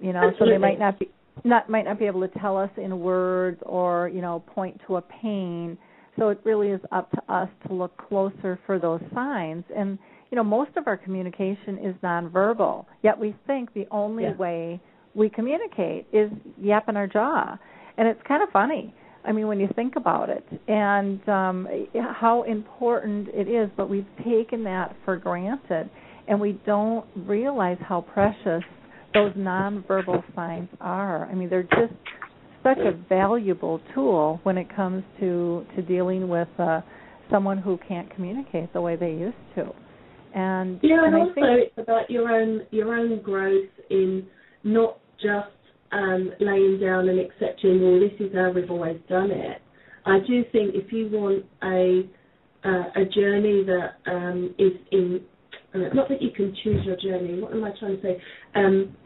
[0.00, 0.46] You know, Absolutely.
[0.46, 1.10] so they might not be
[1.44, 4.96] not might not be able to tell us in words or you know point to
[4.96, 5.76] a pain.
[6.18, 9.64] So it really is up to us to look closer for those signs.
[9.76, 9.98] And
[10.30, 12.86] you know, most of our communication is nonverbal.
[13.02, 14.36] Yet we think the only yeah.
[14.36, 14.80] way
[15.16, 16.30] we communicate is
[16.60, 17.58] yapping our jaw,
[17.96, 18.94] and it's kind of funny.
[19.24, 21.68] I mean, when you think about it, and um,
[22.14, 25.90] how important it is, but we've taken that for granted,
[26.28, 28.62] and we don't realize how precious
[29.14, 31.26] those nonverbal signs are.
[31.26, 31.94] I mean, they're just
[32.62, 36.82] such a valuable tool when it comes to to dealing with uh,
[37.30, 39.72] someone who can't communicate the way they used to.
[40.34, 44.26] And yeah, and, and also think, it's about your own your own growth in
[44.64, 45.48] not just
[45.92, 49.62] um, laying down and accepting, well, this is how we've always done it.
[50.04, 52.08] I do think if you want a
[52.64, 55.20] uh, a journey that um, is in
[55.74, 57.40] uh, not that you can choose your journey.
[57.40, 58.22] What am I trying to say?
[58.54, 58.96] Um,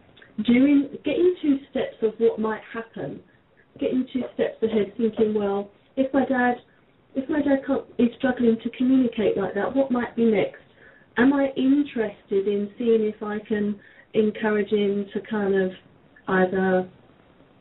[0.46, 3.20] doing getting two steps of what might happen,
[3.78, 6.56] getting two steps ahead, thinking, well, if my dad
[7.14, 7.58] if my dad
[7.98, 10.62] is struggling to communicate like that, what might be next?
[11.16, 13.78] Am I interested in seeing if I can
[14.14, 15.72] encourage him to kind of
[16.30, 16.88] either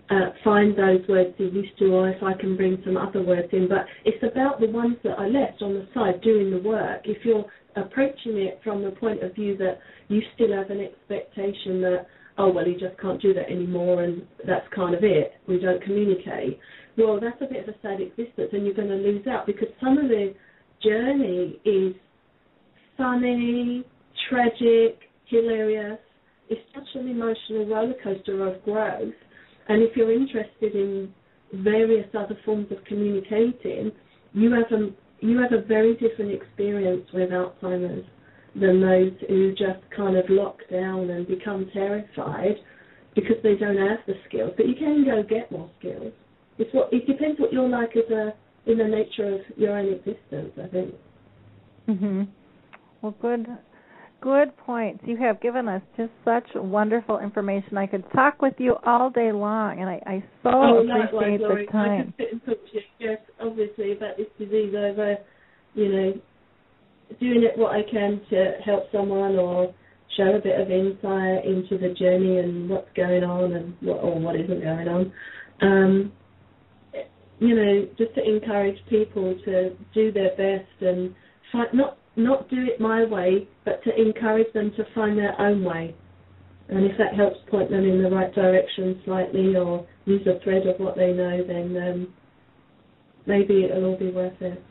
[0.10, 3.48] uh, find those words he used to, or if I can bring some other words
[3.52, 3.68] in.
[3.68, 7.02] But it's about the ones that I left on the side doing the work.
[7.06, 11.82] If you're approaching it from the point of view that you still have an expectation
[11.82, 15.60] that, oh, well, he just can't do that anymore and that's kind of it, we
[15.60, 16.60] don't communicate,
[16.98, 19.68] well, that's a bit of a sad existence and you're going to lose out because
[19.82, 20.34] some of the
[20.84, 21.94] journey is
[22.98, 23.84] funny,
[24.30, 26.00] tragic, hilarious.
[26.50, 29.14] It's such an emotional roller coaster of growth.
[29.68, 31.14] And if you're interested in
[31.54, 33.92] various other forms of communicating,
[34.34, 34.90] you have a
[35.22, 38.06] you have a very different experience with Alzheimer's
[38.56, 42.56] than those who just kind of lock down and become terrified
[43.16, 44.52] because they don't have the skills.
[44.56, 46.14] But you can go get more skills.
[46.58, 48.34] It's what it depends what you're like as a
[48.66, 50.52] in the nature of your own existence.
[50.62, 50.96] I think.
[51.88, 52.28] Mhm.
[53.02, 53.48] Well, good
[54.22, 55.04] good points.
[55.06, 57.78] You have given us just such wonderful information.
[57.78, 61.72] I could talk with you all day long, and I, I so oh, appreciate the
[61.72, 62.00] time.
[62.00, 65.18] I could sit and talk to you, yes, obviously, about this disease over,
[65.74, 66.14] you know,
[67.20, 69.74] doing it what I can to help someone or
[70.18, 74.20] show a bit of insight into the journey and what's going on and what or
[74.20, 75.14] what isn't going on.
[75.62, 76.12] Um,
[77.40, 81.16] you know, just to encourage people to do their best and
[81.52, 85.64] find, not not do it my way, but to encourage them to find their own
[85.64, 85.96] way.
[86.70, 90.68] And if that helps point them in the right direction slightly or use a thread
[90.68, 92.14] of what they know, then um,
[93.26, 94.64] maybe it'll all be worth it.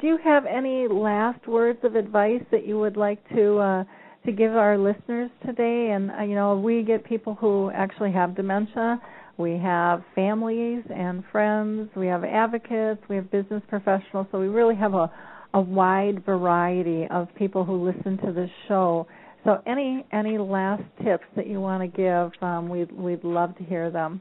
[0.00, 3.84] Do you have any last words of advice that you would like to uh,
[4.26, 5.90] to give our listeners today?
[5.94, 9.00] And uh, you know, we get people who actually have dementia.
[9.36, 11.88] We have families and friends.
[11.96, 13.00] We have advocates.
[13.08, 14.26] We have business professionals.
[14.30, 15.10] So we really have a
[15.54, 19.06] a wide variety of people who listen to this show.
[19.44, 23.64] So any any last tips that you want to give, um, we'd we'd love to
[23.64, 24.20] hear them.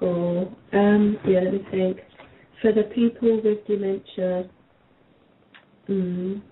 [0.00, 1.98] Oh, um, yeah, let me think.
[2.62, 4.48] For the people with dementia,
[5.88, 6.42] mm,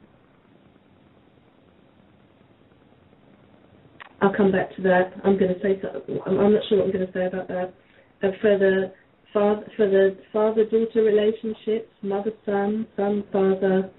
[4.20, 5.12] I'll come back to that.
[5.24, 6.19] I'm going to say something.
[6.27, 7.74] I'm, I'm not sure what I'm going to say about that.
[8.23, 8.93] Uh, for the
[9.32, 13.90] father, for the father-daughter relationships, mother-son, son-father,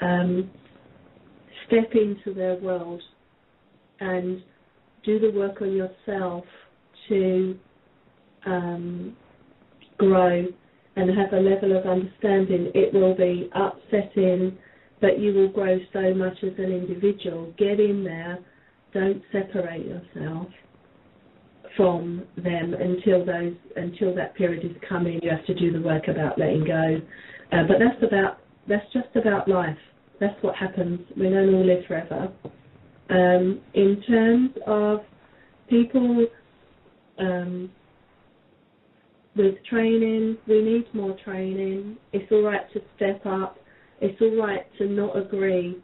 [0.00, 0.50] um,
[1.66, 3.02] step into their world
[4.00, 4.42] and
[5.04, 6.44] do the work on yourself
[7.08, 7.58] to
[8.44, 9.16] um,
[9.98, 10.44] grow
[10.96, 12.70] and have a level of understanding.
[12.74, 14.56] It will be upsetting,
[15.00, 17.52] but you will grow so much as an individual.
[17.58, 18.38] Get in there.
[18.92, 20.48] Don't separate yourself
[21.76, 25.20] from them until those until that period is coming.
[25.22, 27.00] You have to do the work about letting go.
[27.52, 28.38] Uh, but that's about
[28.68, 29.76] that's just about life.
[30.18, 31.00] That's what happens.
[31.16, 32.32] We don't all live forever.
[33.10, 35.00] Um, in terms of
[35.68, 36.26] people
[37.18, 37.70] um,
[39.36, 41.98] with training, we need more training.
[42.12, 43.58] It's all right to step up.
[44.00, 45.82] It's all right to not agree,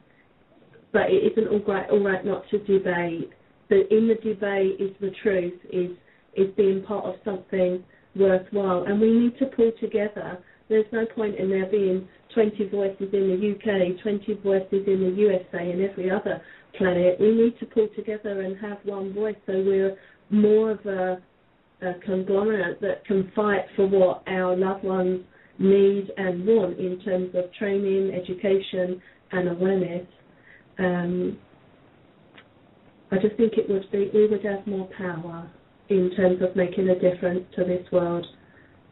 [0.93, 3.31] but it isn't all right, all right not to debate
[3.73, 5.91] that in the debate is the truth, is
[6.35, 7.83] is being part of something
[8.15, 8.85] worthwhile.
[8.85, 10.39] And we need to pull together.
[10.69, 15.15] There's no point in there being 20 voices in the UK, 20 voices in the
[15.17, 16.41] USA, and every other
[16.77, 17.19] planet.
[17.21, 19.97] We need to pull together and have one voice so we're
[20.31, 21.21] more of a,
[21.83, 25.21] a conglomerate that can fight for what our loved ones
[25.59, 30.07] need and want in terms of training, education, and awareness.
[30.79, 31.39] Um,
[33.13, 35.49] I just think it would be we would have more power
[35.91, 38.27] in terms of making a difference to this world,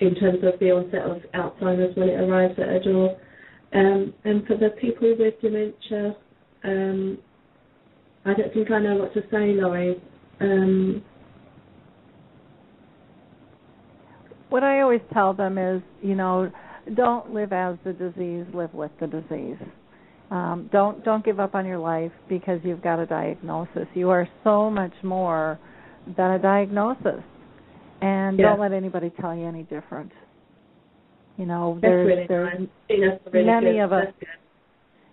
[0.01, 3.17] in terms of the onset of Alzheimer's when it arrives at a door.
[3.73, 6.17] Um, and for the people with dementia,
[6.65, 7.19] um,
[8.27, 9.97] I don't think I know what to say, Lori.
[10.41, 11.03] Um,
[14.51, 16.51] what I always tell them is, you know,
[16.95, 19.57] don't live as the disease, live with the disease.
[20.31, 23.87] Um, don't don't give up on your life because you've got a diagnosis.
[23.95, 25.59] You are so much more
[26.17, 27.23] than a diagnosis,
[28.01, 30.13] and don't let anybody tell you any different.
[31.37, 33.81] You know, there's really there's really many good.
[33.81, 34.07] of us.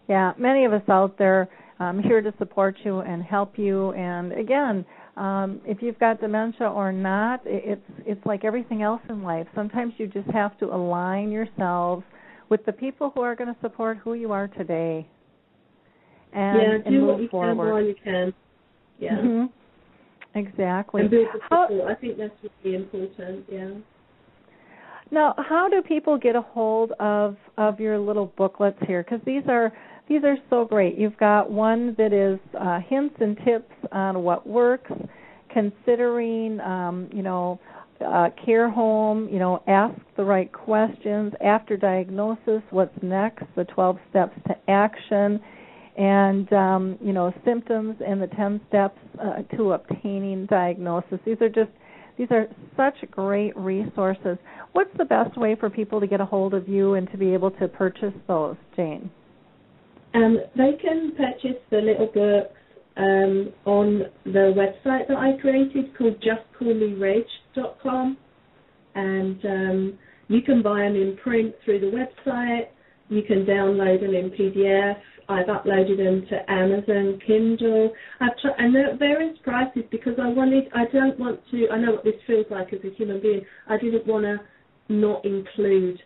[0.07, 1.49] Yeah, many of us out there
[1.79, 3.91] um, here to support you and help you.
[3.91, 4.85] And again,
[5.15, 9.47] um, if you've got dementia or not, it's it's like everything else in life.
[9.55, 12.03] Sometimes you just have to align yourselves
[12.49, 15.07] with the people who are going to support who you are today.
[16.33, 17.55] And, yeah, and do what you forward.
[17.55, 18.33] can while you can.
[18.99, 19.21] Yeah.
[19.21, 19.45] hmm
[20.35, 21.01] Exactly.
[21.01, 21.89] And build the support.
[21.89, 22.33] I think that's
[22.63, 23.45] really important.
[23.51, 23.69] Yeah.
[25.09, 29.03] Now, how do people get a hold of of your little booklets here?
[29.03, 29.71] Because these are
[30.07, 30.97] these are so great.
[30.97, 34.91] You've got one that is uh, hints and tips on what works,
[35.49, 37.59] considering, um, you know,
[38.05, 39.27] uh, care home.
[39.31, 42.61] You know, ask the right questions after diagnosis.
[42.69, 43.43] What's next?
[43.55, 45.39] The 12 steps to action,
[45.97, 51.19] and um, you know, symptoms and the 10 steps uh, to obtaining diagnosis.
[51.25, 51.71] These are just
[52.17, 54.37] these are such great resources.
[54.71, 57.33] What's the best way for people to get a hold of you and to be
[57.33, 59.09] able to purchase those, Jane?
[60.15, 62.57] Um, they can purchase the little books
[62.97, 66.19] um, on the website that I created called
[68.95, 72.67] and um, you can buy them in print through the website.
[73.09, 74.97] You can download them in PDF.
[75.29, 77.93] I've uploaded them to Amazon Kindle.
[78.21, 80.65] I've tr- and they're at various prices because I wanted.
[80.73, 81.67] I don't want to.
[81.69, 83.41] I know what this feels like as a human being.
[83.67, 84.37] I didn't want to
[84.89, 86.01] not include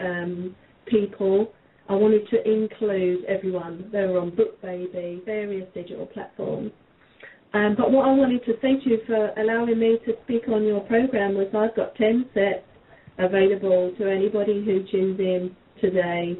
[0.00, 0.54] um,
[0.86, 1.52] people.
[1.88, 3.88] I wanted to include everyone.
[3.92, 6.72] They were on BookBaby, various digital platforms.
[7.54, 10.80] Um, but what I wanted to thank you for allowing me to speak on your
[10.80, 12.64] program was I've got 10 sets
[13.18, 16.36] available to anybody who tunes in today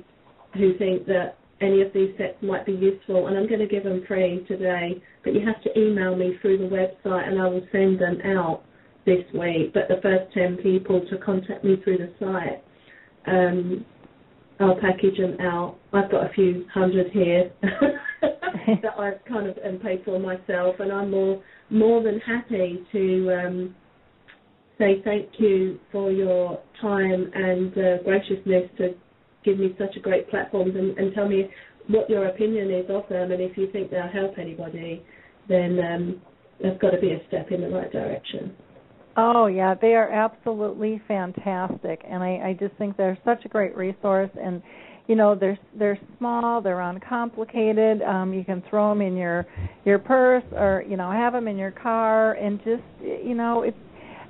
[0.55, 3.85] who think that any of these sets might be useful, and I'm going to give
[3.85, 5.01] them free today.
[5.25, 8.63] But you have to email me through the website, and I will send them out
[9.07, 9.73] this week.
[9.73, 12.63] But the first 10 people to contact me through the site,
[13.27, 13.85] um,
[14.59, 15.77] I'll package them out.
[15.93, 17.53] I've got a few hundred here
[18.23, 23.33] that I've kind of um, paid for myself, and I'm more more than happy to
[23.35, 23.75] um,
[24.79, 28.95] say thank you for your time and uh, graciousness to
[29.45, 31.49] give me such a great platform and, and tell me
[31.89, 35.05] what your opinion is of them, and if you think they'll help anybody,
[35.49, 36.23] then um,
[36.61, 38.55] there's got to be a step in the right direction.
[39.17, 43.75] Oh yeah, they are absolutely fantastic, and I, I just think they're such a great
[43.75, 44.31] resource.
[44.41, 44.63] And
[45.07, 48.03] you know, they're they're small, they're uncomplicated.
[48.03, 49.47] Um, you can throw them in your
[49.87, 53.77] your purse, or you know, have them in your car, and just you know, it's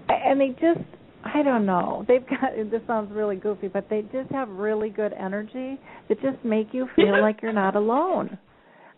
[0.09, 0.87] and they just
[1.25, 2.05] I don't know.
[2.07, 6.45] They've got this sounds really goofy, but they just have really good energy that just
[6.45, 8.39] make you feel like you're not alone.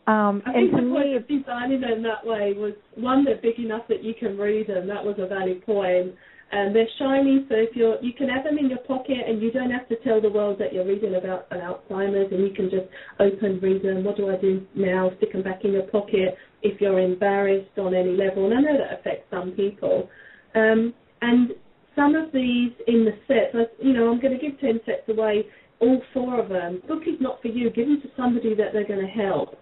[0.08, 3.58] Um, I and think the point of designing them that way was one, they're big
[3.58, 4.88] enough that you can read them.
[4.88, 6.14] That was a valid point.
[6.50, 9.52] And they're shiny, so if you're, you can have them in your pocket, and you
[9.52, 12.70] don't have to tell the world that you're reading about an Alzheimer's, and you can
[12.70, 12.86] just
[13.20, 14.02] open, read them.
[14.02, 15.10] What do I do now?
[15.18, 18.46] Stick them back in your pocket if you're embarrassed on any level.
[18.46, 20.08] And I know that affects some people.
[20.54, 21.50] Um, and
[21.94, 25.06] some of these in the sets, I, you know, I'm going to give ten sets
[25.10, 25.44] away.
[25.80, 26.80] All four of them.
[26.88, 27.68] Book is not for you.
[27.68, 29.58] Give them to somebody that they're going to help.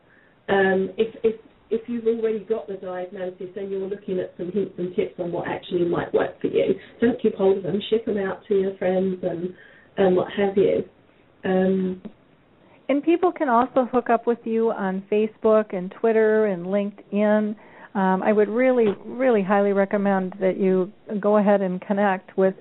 [0.48, 1.36] Um, if if
[1.70, 5.32] if you've already got the diagnosis and you're looking at some hints and tips on
[5.32, 7.81] what actually might work for you, don't keep hold of them.
[7.90, 9.55] Ship them out to your friends and
[9.97, 10.85] and what have you.
[11.44, 12.02] Um,
[12.89, 17.56] And people can also hook up with you on Facebook and Twitter and LinkedIn.
[17.94, 22.55] Um, I would really, really highly recommend that you go ahead and connect with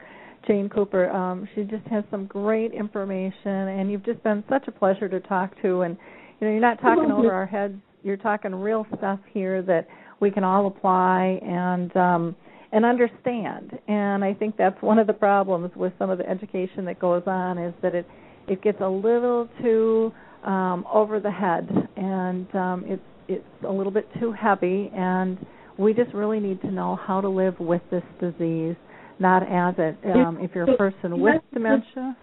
[0.47, 1.09] Jane Cooper.
[1.11, 5.19] Um, she just has some great information, and you've just been such a pleasure to
[5.19, 5.81] talk to.
[5.81, 5.97] And
[6.39, 7.75] you know, you're not talking over our heads.
[8.03, 9.87] You're talking real stuff here that
[10.19, 12.35] we can all apply and um,
[12.71, 13.77] and understand.
[13.87, 17.23] And I think that's one of the problems with some of the education that goes
[17.25, 18.07] on is that it
[18.47, 20.11] it gets a little too
[20.43, 24.91] um, over the head, and um, it's it's a little bit too heavy.
[24.95, 25.37] And
[25.77, 28.75] we just really need to know how to live with this disease,
[29.19, 29.97] not as it.
[30.13, 32.15] Um, if you're a person with dementia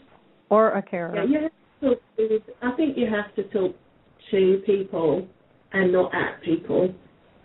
[0.49, 1.17] or a carer.
[1.17, 1.51] yeah, you have
[2.21, 3.75] to I think you have to talk
[4.33, 5.29] to people
[5.73, 6.93] and not at people,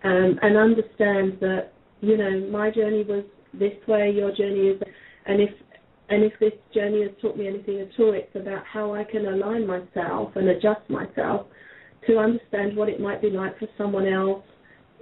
[0.03, 3.23] um, and understand that you know my journey was
[3.53, 4.81] this way, your journey is,
[5.27, 5.51] and if
[6.09, 9.26] and if this journey has taught me anything at all, it's about how I can
[9.26, 11.47] align myself and adjust myself
[12.07, 14.43] to understand what it might be like for someone else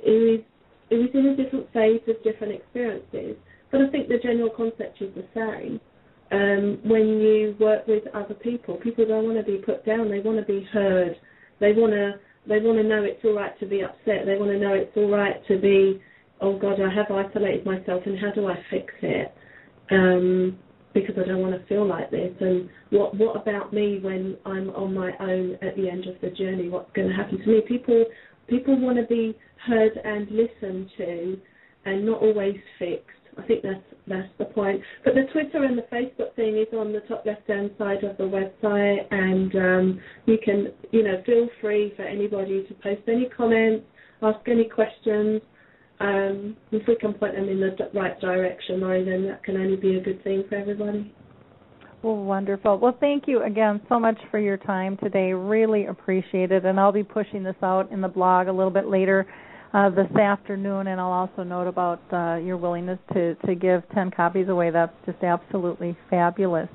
[0.03, 0.41] who is
[0.90, 3.38] who is in a different phase of different experiences.
[3.72, 5.80] But I think the general concept is the same.
[6.32, 10.10] Um, when you work with other people, people don't want to be put down.
[10.10, 11.16] They want to be heard.
[11.60, 12.14] They want to
[12.48, 14.26] they want to know it's all right to be upset.
[14.26, 15.99] They want to know it's all right to be,
[16.41, 19.34] oh God, I have isolated myself, and how do I fix it?
[19.90, 20.60] Um,
[20.94, 22.34] because I don't want to feel like this.
[22.40, 26.30] And what what about me when I'm on my own at the end of the
[26.30, 26.69] journey?
[26.69, 27.61] What's going to happen to me?
[27.68, 28.06] People
[28.48, 29.36] people want to be
[29.68, 31.38] heard and listened to,
[31.86, 33.10] and not always fixed.
[33.38, 34.82] I think that's that's the point.
[35.03, 38.18] But the Twitter and the Facebook thing is on the top left hand side of
[38.18, 43.28] the website, and um, you can you know feel free for anybody to post any
[43.36, 43.86] comments,
[44.22, 45.41] ask any questions.
[45.99, 49.95] Um, if we can point them in the right direction, then that can only be
[49.95, 51.14] a good thing for everybody.
[52.03, 52.78] Well, wonderful.
[52.78, 55.34] Well, thank you again so much for your time today.
[55.34, 56.66] Really appreciate it.
[56.66, 59.26] And I'll be pushing this out in the blog a little bit later
[59.76, 64.11] uh, this afternoon, and I'll also note about uh, your willingness to, to give 10
[64.11, 64.72] copies away.
[64.72, 66.69] That's just absolutely fabulous.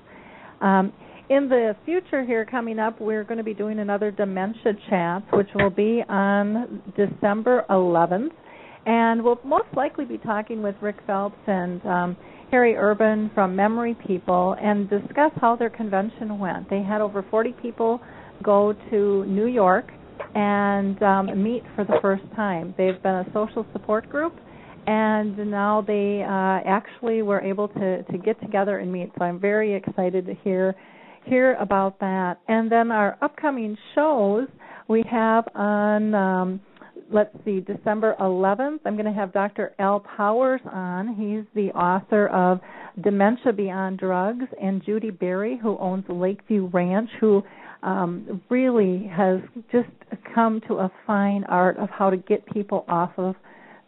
[0.61, 0.93] Um,
[1.31, 5.49] in the future here coming up, we're going to be doing another dementia chat, which
[5.55, 8.33] will be on December 11th.
[8.85, 12.17] And we'll most likely be talking with Rick Phelps and um,
[12.51, 16.69] Harry Urban from Memory People and discuss how their convention went.
[16.69, 18.01] They had over 40 people
[18.43, 19.91] go to New York
[20.35, 22.75] and um, meet for the first time.
[22.77, 24.35] They've been a social support group,
[24.87, 29.11] and now they uh, actually were able to to get together and meet.
[29.19, 30.75] So I'm very excited to hear
[31.25, 32.39] hear about that.
[32.49, 34.49] And then our upcoming shows
[34.89, 36.15] we have on.
[36.15, 36.61] Um,
[37.13, 39.75] let's see, December 11th, I'm going to have Dr.
[39.81, 41.09] Al Powers on.
[41.09, 42.61] He's the author of
[43.03, 47.43] Dementia Beyond Drugs, and Judy Berry, who owns Lakeview Ranch, who
[47.83, 49.41] um, really has
[49.73, 49.89] just
[50.35, 53.35] come to a fine art of how to get people off of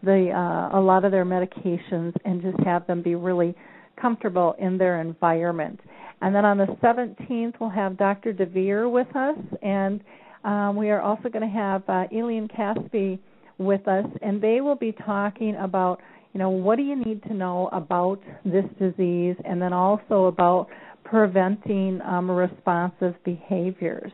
[0.03, 3.55] the uh, a lot of their medications and just have them be really
[4.01, 5.81] comfortable in their environment.
[6.20, 8.32] And then on the 17th, we'll have Dr.
[8.32, 10.01] DeVere with us, and
[10.44, 13.19] um, we are also going to have uh, Eilon Caspi
[13.59, 16.01] with us, and they will be talking about,
[16.32, 20.69] you know, what do you need to know about this disease, and then also about
[21.05, 24.12] preventing um, responsive behaviors.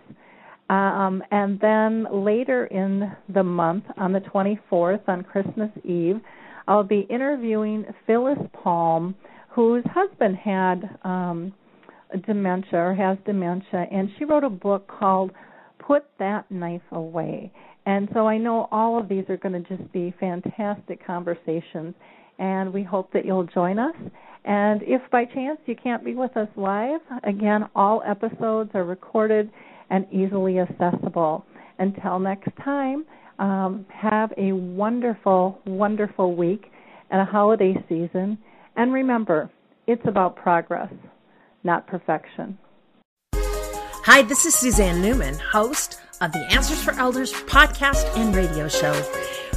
[0.69, 6.21] Um, and then later in the month, on the 24th, on Christmas Eve,
[6.67, 9.15] I'll be interviewing Phyllis Palm,
[9.49, 11.55] whose husband had um,
[12.27, 15.31] dementia or has dementia, and she wrote a book called
[15.79, 17.51] Put That Knife Away.
[17.87, 21.95] And so I know all of these are going to just be fantastic conversations,
[22.39, 23.97] and we hope that you'll join us.
[24.45, 29.51] And if by chance you can't be with us live, again, all episodes are recorded
[29.91, 31.45] and easily accessible.
[31.79, 33.05] Until next time,
[33.39, 36.71] um, have a wonderful, wonderful week
[37.11, 38.39] and a holiday season.
[38.77, 39.51] And remember,
[39.87, 40.93] it's about progress,
[41.65, 42.59] not perfection.
[43.35, 48.93] Hi, this is Suzanne Newman, host of the Answers for Elders podcast and radio show.